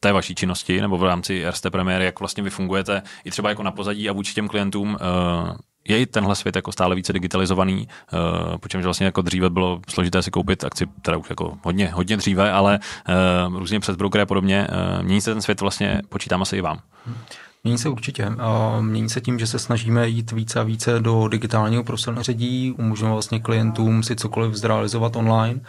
[0.00, 3.62] té vaší činnosti nebo v rámci RST Premier, jak vlastně vy fungujete i třeba jako
[3.62, 5.56] na pozadí a vůči těm klientům, eh,
[5.88, 9.80] je i tenhle svět jako stále více digitalizovaný, uh, po čemž vlastně jako dříve bylo
[9.88, 12.78] složité si koupit akci, teda už jako hodně, hodně dříve, ale
[13.56, 14.66] různě přes brokery a podobně.
[15.02, 16.80] Mění se ten svět vlastně, počítám asi i vám.
[17.64, 18.32] Mění se určitě.
[18.80, 23.40] Mění se tím, že se snažíme jít více a více do digitálního prostředí, umožňovat vlastně
[23.40, 25.60] klientům si cokoliv zrealizovat online,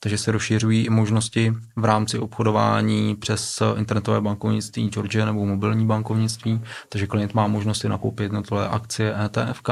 [0.00, 6.60] takže se rozšiřují i možnosti v rámci obchodování přes internetové bankovnictví George nebo mobilní bankovnictví,
[6.88, 9.62] takže klient má možnosti nakoupit jednotlivé akcie ETF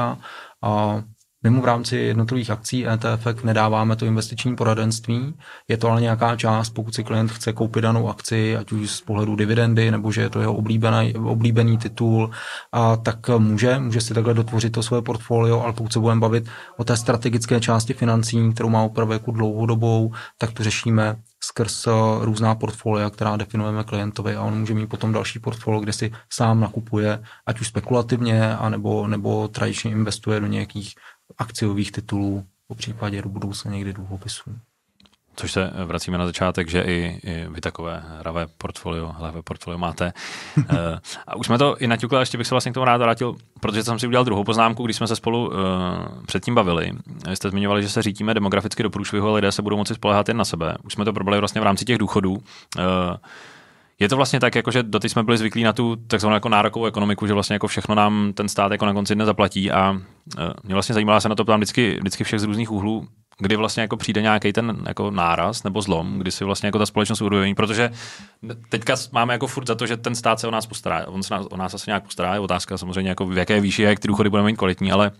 [0.61, 1.03] a
[1.45, 5.33] Mimo v rámci jednotlivých akcí ETF nedáváme to investiční poradenství,
[5.67, 9.01] je to ale nějaká část, pokud si klient chce koupit danou akci, ať už z
[9.01, 12.29] pohledu dividendy, nebo že je to jeho oblíbený, oblíbený titul,
[12.71, 16.49] a tak může, může si takhle dotvořit to svoje portfolio, ale pokud se budeme bavit
[16.77, 21.15] o té strategické části financí, kterou má opravdu jako dlouhodobou, tak to řešíme
[21.45, 21.91] skrz eh,
[22.21, 26.59] různá portfolia, která definujeme klientovi a on může mít potom další portfolio, kde si sám
[26.59, 30.93] nakupuje, ať už spekulativně, anebo, nebo tradičně investuje do nějakých
[31.37, 34.55] akciových titulů, po případě do budoucna někdy dluhopisů.
[35.35, 40.13] Což se vracíme na začátek, že i, i vy takové hravé portfolio, hravé portfolio máte.
[40.69, 43.35] Eh, a už jsme to i naťukli, ještě bych se vlastně k tomu rád vrátil,
[43.59, 45.53] protože jsem si udělal druhou poznámku, když jsme se spolu uh,
[46.25, 46.91] předtím bavili.
[47.29, 50.27] Vy jste zmiňovali, že se řítíme demograficky do průšvihu a lidé se budou moci spolehat
[50.27, 50.75] jen na sebe.
[50.83, 52.31] Už jsme to probali vlastně v rámci těch důchodů.
[52.31, 52.41] Uh,
[53.99, 56.85] je to vlastně tak, jako že doteď jsme byli zvyklí na tu takzvanou jako nárokovou
[56.85, 59.97] ekonomiku, že vlastně jako všechno nám ten stát jako na konci dne zaplatí a
[60.63, 63.07] mě vlastně zajímalo, se na to ptám vždycky, vždycky všech z různých úhlů,
[63.39, 66.85] kdy vlastně jako přijde nějaký ten jako náraz nebo zlom, kdy si vlastně jako ta
[66.85, 67.91] společnost uvědomí, protože
[68.69, 71.07] teďka máme jako furt za to, že ten stát se o nás postará.
[71.07, 73.81] On se nás, o nás asi nějak postará, je otázka samozřejmě jako v jaké výši,
[73.81, 75.11] jak ty důchody budeme mít kvalitní, ale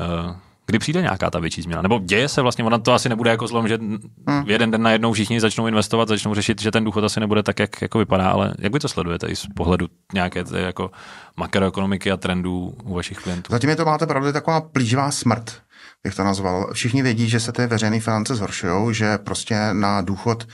[0.00, 0.36] uh,
[0.68, 1.82] kdy přijde nějaká ta větší změna?
[1.82, 4.44] Nebo děje se vlastně, ona to asi nebude jako zlom, že hmm.
[4.44, 7.58] v jeden den najednou všichni začnou investovat, začnou řešit, že ten důchod asi nebude tak,
[7.58, 10.90] jak jako vypadá, ale jak vy to sledujete i z pohledu nějaké té jako
[11.36, 13.52] makroekonomiky a trendů u vašich klientů?
[13.52, 15.62] Zatím je to, máte pravdu, taková plíživá smrt
[16.04, 16.70] bych to nazval.
[16.72, 20.46] Všichni vědí, že se ty veřejné finance zhoršují, že prostě na důchod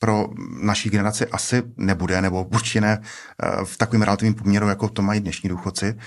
[0.00, 0.28] pro
[0.62, 5.20] naší generaci asi nebude, nebo určitě ne eh, v takovém relativním poměru, jako to mají
[5.20, 5.98] dnešní důchodci.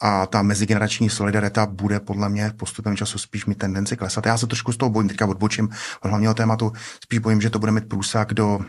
[0.00, 4.26] A ta mezigenerační solidarita bude podle mě postupem času spíš mít tendenci klesat.
[4.26, 5.68] Já se trošku z toho bojím, teďka odbočím
[6.02, 6.72] hlavního tématu,
[7.04, 8.60] spíš bojím, že to bude mít průsak do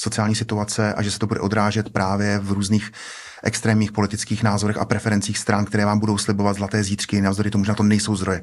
[0.00, 2.92] sociální situace a že se to bude odrážet právě v různých
[3.42, 7.70] extrémních politických názorech a preferencích stran, které vám budou slibovat zlaté zítřky, navzdory tomu, že
[7.70, 8.42] na to nejsou zdroje.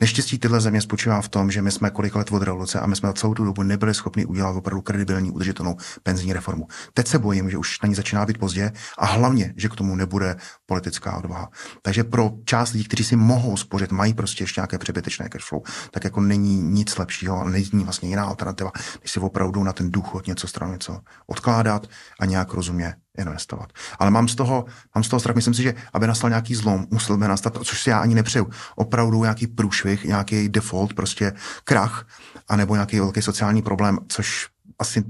[0.00, 2.96] Neštěstí tyhle země spočívá v tom, že my jsme kolik let od revoluce a my
[2.96, 6.66] jsme za celou tu dobu nebyli schopni udělat opravdu kredibilní, udržitelnou penzijní reformu.
[6.94, 9.96] Teď se bojím, že už na ní začíná být pozdě a hlavně, že k tomu
[9.96, 10.36] nebude
[10.66, 11.48] politická odvaha.
[11.82, 15.62] Takže pro část lidí, kteří si mohou spořit, mají prostě ještě nějaké přebytečné cash flow,
[15.90, 18.70] tak jako není nic lepšího není vlastně jiná alternativa,
[19.00, 20.87] když si opravdu na ten důchod něco stranu něco
[21.26, 21.86] odkládat
[22.20, 23.72] a nějak rozumně investovat.
[23.98, 24.64] Ale mám z toho,
[24.94, 27.82] mám z toho strach, myslím si, že aby nastal nějaký zlom, musel by nastat, což
[27.82, 31.32] si já ani nepřeju, opravdu nějaký průšvih, nějaký default, prostě
[31.64, 32.06] krach,
[32.48, 35.04] anebo nějaký velký sociální problém, což asi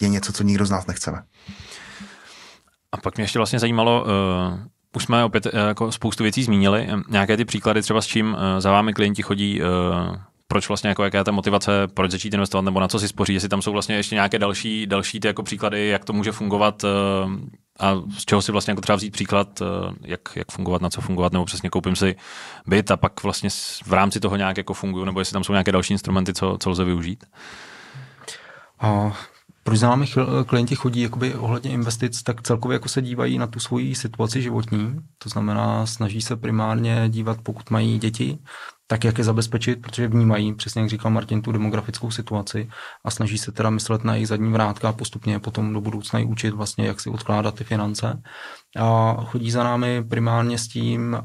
[0.00, 1.22] je něco, co nikdo z nás nechceme.
[2.92, 4.58] A pak mě ještě vlastně zajímalo, uh,
[4.96, 8.40] už jsme opět uh, jako spoustu věcí zmínili, nějaké ty příklady třeba s čím uh,
[8.58, 9.60] za vámi klienti chodí
[10.48, 13.34] proč vlastně, jako jaká je ta motivace, proč začít investovat nebo na co si spoří,
[13.34, 16.84] jestli tam jsou vlastně ještě nějaké další, další ty jako příklady, jak to může fungovat
[16.84, 16.88] eh,
[17.80, 19.64] a z čeho si vlastně jako třeba vzít příklad, eh,
[20.04, 22.16] jak, jak fungovat, na co fungovat, nebo přesně koupím si
[22.66, 23.50] byt a pak vlastně
[23.86, 26.70] v rámci toho nějak jako fungují, nebo jestli tam jsou nějaké další instrumenty, co, co
[26.70, 27.24] lze využít.
[28.80, 29.12] A
[29.64, 30.06] proč za námi
[30.46, 34.96] klienti chodí jakoby ohledně investic, tak celkově jako se dívají na tu svoji situaci životní,
[35.18, 38.38] to znamená snaží se primárně dívat, pokud mají děti,
[38.90, 42.68] tak jak je zabezpečit, protože vnímají, přesně jak říkal Martin, tu demografickou situaci
[43.04, 46.24] a snaží se teda myslet na jejich zadní vrátka a postupně potom do budoucna i
[46.24, 48.22] učit vlastně, jak si odkládat ty finance.
[48.78, 51.16] A chodí za námi primárně s tím,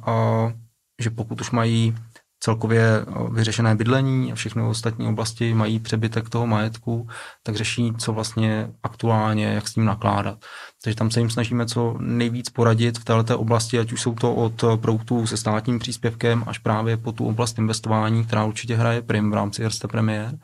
[1.01, 1.95] že pokud už mají
[2.43, 7.07] celkově vyřešené bydlení a všechny ostatní oblasti mají přebytek toho majetku,
[7.43, 10.37] tak řeší, co vlastně aktuálně, jak s tím nakládat.
[10.83, 14.35] Takže tam se jim snažíme co nejvíc poradit v této oblasti, ať už jsou to
[14.35, 19.31] od produktů se státním příspěvkem až právě po tu oblast investování, která určitě hraje prim
[19.31, 20.37] v rámci Erste Premier.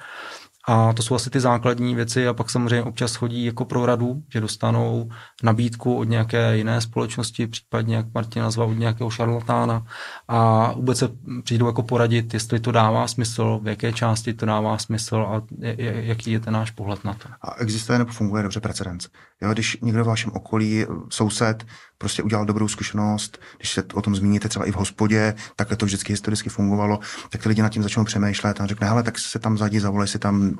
[0.71, 4.23] A to jsou asi ty základní věci a pak samozřejmě občas chodí jako pro radu,
[4.33, 5.09] že dostanou
[5.43, 9.85] nabídku od nějaké jiné společnosti, případně, jak Martin nazval, od nějakého šarlatána
[10.27, 11.09] a vůbec se
[11.43, 15.41] přijdou jako poradit, jestli to dává smysl, v jaké části to dává smysl a
[15.85, 17.29] jaký je ten náš pohled na to.
[17.41, 19.07] A existuje nebo funguje dobře precedens.
[19.41, 21.65] Jo, když někdo v vašem okolí, soused,
[21.97, 25.85] prostě udělal dobrou zkušenost, když se o tom zmíníte třeba i v hospodě, takhle to
[25.85, 29.39] vždycky historicky fungovalo, tak ty lidi nad tím začnou přemýšlet a řekne, hele, tak se
[29.39, 30.59] tam zadí, zavolej si tam,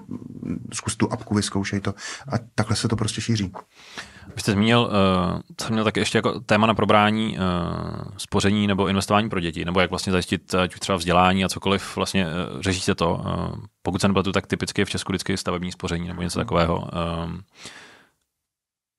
[0.74, 1.94] zkus tu apku, vyzkoušej to
[2.32, 3.52] a takhle se to prostě šíří.
[4.36, 7.44] Vy jste zmínil, uh, jsem měl taky ještě jako téma na probrání uh,
[8.18, 12.26] spoření nebo investování pro děti, nebo jak vlastně zajistit ať třeba vzdělání a cokoliv, vlastně
[12.26, 13.14] uh, řešíte to.
[13.14, 16.78] Uh, pokud se nepletu, tak typicky v Česku vždycky stavební spoření nebo něco takového.
[16.78, 17.32] Uh,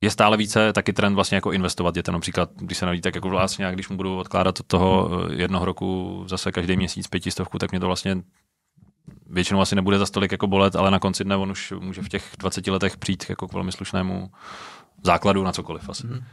[0.00, 2.12] je stále více taky trend vlastně jako investovat dětem.
[2.12, 6.22] Například, když se navíc tak jako vlastně, když mu budu odkládat od toho jednoho roku
[6.28, 8.16] zase každý měsíc pětistovku, tak mě to vlastně
[9.26, 12.08] většinou asi nebude za stolik jako bolet, ale na konci dne on už může v
[12.08, 14.30] těch 20 letech přijít jako k velmi slušnému
[15.04, 16.06] základu na cokoliv asi.
[16.06, 16.24] Hmm.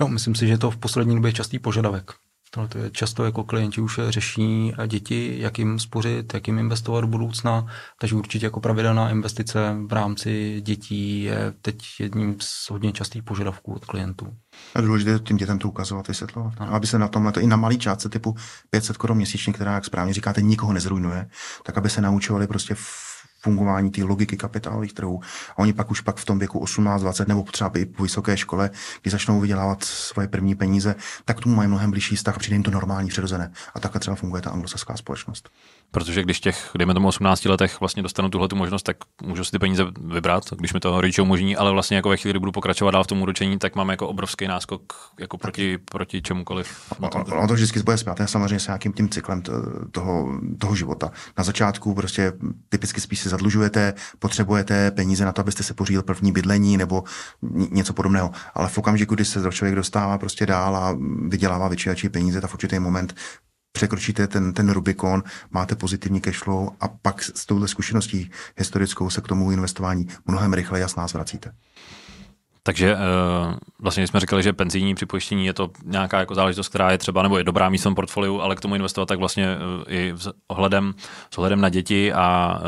[0.00, 2.12] No, myslím si, že to v poslední době je častý požadavek.
[2.54, 7.00] Tohle to je často jako klienti už řeší děti, jak jim spořit, jak jim investovat
[7.00, 7.66] do budoucna,
[8.00, 13.74] takže určitě jako pravidelná investice v rámci dětí je teď jedním z hodně častých požadavků
[13.74, 14.26] od klientů.
[14.74, 16.54] A důležité tím dětem to ukazovat, vysvětlovat.
[16.58, 16.74] Ano.
[16.74, 18.36] Aby se na tomhle, to i na malý částce typu
[18.70, 21.28] 500 korun měsíčně, která, jak správně říkáte, nikoho nezrujnuje,
[21.62, 22.74] tak aby se naučovali prostě
[23.42, 25.20] fungování té logiky kapitálových trhů.
[25.50, 28.36] A oni pak už pak v tom věku 18, 20 nebo třeba i po vysoké
[28.36, 28.70] škole,
[29.02, 32.62] kdy začnou vydělávat svoje první peníze, tak tomu mají mnohem blížší vztah a přijde jim
[32.62, 33.52] to normální, přirozené.
[33.74, 35.50] A takhle třeba funguje ta anglosaská společnost.
[35.90, 39.50] Protože když těch, dejme tomu 18 letech, vlastně dostanu tuhle tu možnost, tak můžu si
[39.50, 42.52] ty peníze vybrat, když mi to rodiče umožní, ale vlastně jako ve chvíli, kdy budu
[42.52, 46.92] pokračovat dál v tom úročení, tak mám jako obrovský náskok jako proti, proti čemukoliv.
[47.32, 49.42] Ono to vždycky bude zpět, samozřejmě s nějakým tím cyklem
[49.90, 51.10] toho, toho života.
[51.38, 52.32] Na začátku prostě
[52.68, 57.04] typicky spíš se zadlužujete, potřebujete peníze na to, abyste se pořídil první bydlení nebo
[57.70, 58.30] něco podobného.
[58.54, 60.96] Ale v okamžiku, kdy se člověk dostává prostě dál a
[61.28, 63.14] vydělává větší peníze, tak v určitý moment
[63.72, 69.28] překročíte ten, ten Rubikon, máte pozitivní cashflow a pak s touhle zkušeností historickou se k
[69.28, 71.52] tomu investování mnohem rychleji a s nás vracíte.
[72.64, 73.00] Takže uh,
[73.78, 77.38] vlastně jsme říkali, že penzijní připojištění je to nějaká jako záležitost, která je třeba, nebo
[77.38, 80.94] je dobrá místo v portfoliu, ale k tomu investovat tak vlastně uh, i s ohledem,
[81.30, 82.58] s ohledem na děti a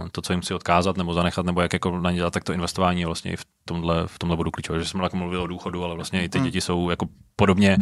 [0.00, 2.44] uh, to, co jim si odkázat nebo zanechat, nebo jak jako na ně dělat, tak
[2.44, 4.78] to investování je vlastně i v tomhle, v tomhle bodu klíčové.
[4.78, 6.44] Že jsem jako mluvil o důchodu, ale vlastně i ty hmm.
[6.44, 7.78] děti jsou jako podobně,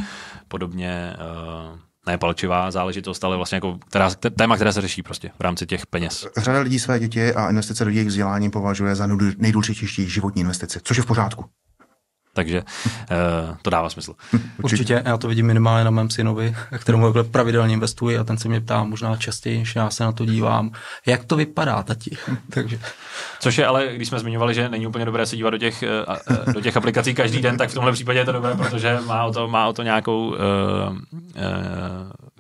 [0.49, 1.17] podobně
[2.07, 5.87] ne palčivá záležitost, ale vlastně jako která, téma, které se řeší prostě v rámci těch
[5.87, 6.27] peněz.
[6.37, 10.97] Řada lidí své děti a investice do jejich vzdělání považuje za nejdůležitější životní investice, což
[10.97, 11.45] je v pořádku.
[12.35, 14.15] Takže uh, to dává smysl.
[14.63, 18.49] Určitě, já to vidím minimálně na mém synovi, kterému takhle pravidelně investuji a ten se
[18.49, 20.71] mě ptá možná častěji, než já se na to dívám,
[21.07, 22.17] jak to vypadá, tati.
[22.51, 22.79] Takže.
[23.41, 25.85] Což je ale, když jsme zmiňovali, že není úplně dobré se dívat do těch,
[26.47, 29.25] uh, do těch aplikací každý den, tak v tomhle případě je to dobré, protože má
[29.25, 31.33] o to, má o to nějakou, uh, uh,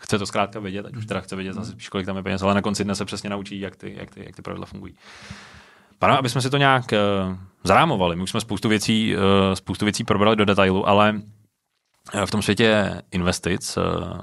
[0.00, 2.54] chce to zkrátka vědět, ať už teda chce vědět, zase kolik tam je peněz, ale
[2.54, 4.94] na konci dne se přesně naučí, jak ty, jak ty, jak ty pravidla fungují.
[5.98, 9.22] Pane, aby jsme si to nějak uh, zarámovali, my už jsme spoustu věcí, uh,
[9.54, 11.22] spoustu věcí probrali do detailu, ale
[12.24, 14.20] v tom světě investic, uh,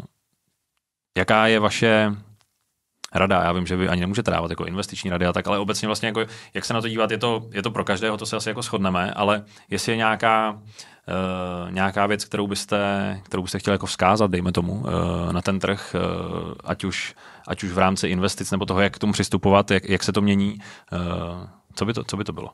[1.17, 2.15] jaká je vaše
[3.13, 5.87] rada, já vím, že vy ani nemůžete dávat jako investiční rady a tak, ale obecně
[5.87, 8.35] vlastně jako, jak se na to dívat, je to, je to pro každého, to se
[8.35, 13.75] asi jako shodneme, ale jestli je nějaká, uh, nějaká věc, kterou byste, kterou byste chtěli
[13.75, 17.15] jako vzkázat, dejme tomu, uh, na ten trh, uh, ať, už,
[17.47, 20.21] ať už v rámci investic nebo toho, jak k tomu přistupovat, jak, jak se to
[20.21, 20.59] mění,
[20.91, 22.51] uh, co by to, co by to bylo?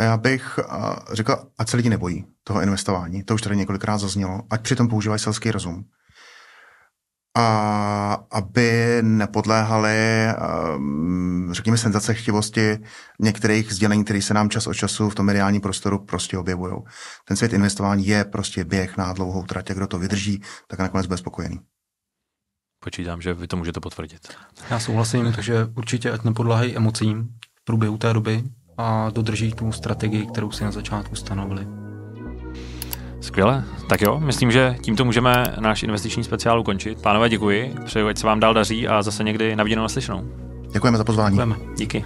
[0.00, 0.58] Já bych
[1.12, 3.24] řekl, ať se lidi nebojí toho investování.
[3.24, 4.42] To už tady několikrát zaznělo.
[4.50, 5.84] Ať přitom používají selský rozum.
[7.38, 10.26] A aby nepodléhali,
[11.50, 12.78] řekněme, senzace chtivosti
[13.20, 16.74] některých sdělení, které se nám čas od času v tom mediálním prostoru prostě objevují.
[17.24, 19.68] Ten svět investování je prostě běh na dlouhou trať.
[19.68, 21.60] Kdo to vydrží, tak nakonec bude spokojený.
[22.84, 24.28] Počítám, že vy to můžete potvrdit.
[24.70, 27.28] Já souhlasím, takže určitě ať nepodláhají emocím,
[27.66, 28.42] průběhu té doby
[28.78, 31.66] a dodrží tu strategii, kterou si na začátku stanovili.
[33.20, 33.64] Skvěle.
[33.88, 37.02] Tak jo, myslím, že tímto můžeme náš investiční speciál ukončit.
[37.02, 37.74] Pánové, děkuji.
[37.84, 40.24] Přeju, ať se vám dál daří a zase někdy na viděnou naslyšenou.
[40.72, 41.36] Děkujeme za pozvání.
[41.36, 41.56] Děkujeme.
[41.76, 42.04] Díky.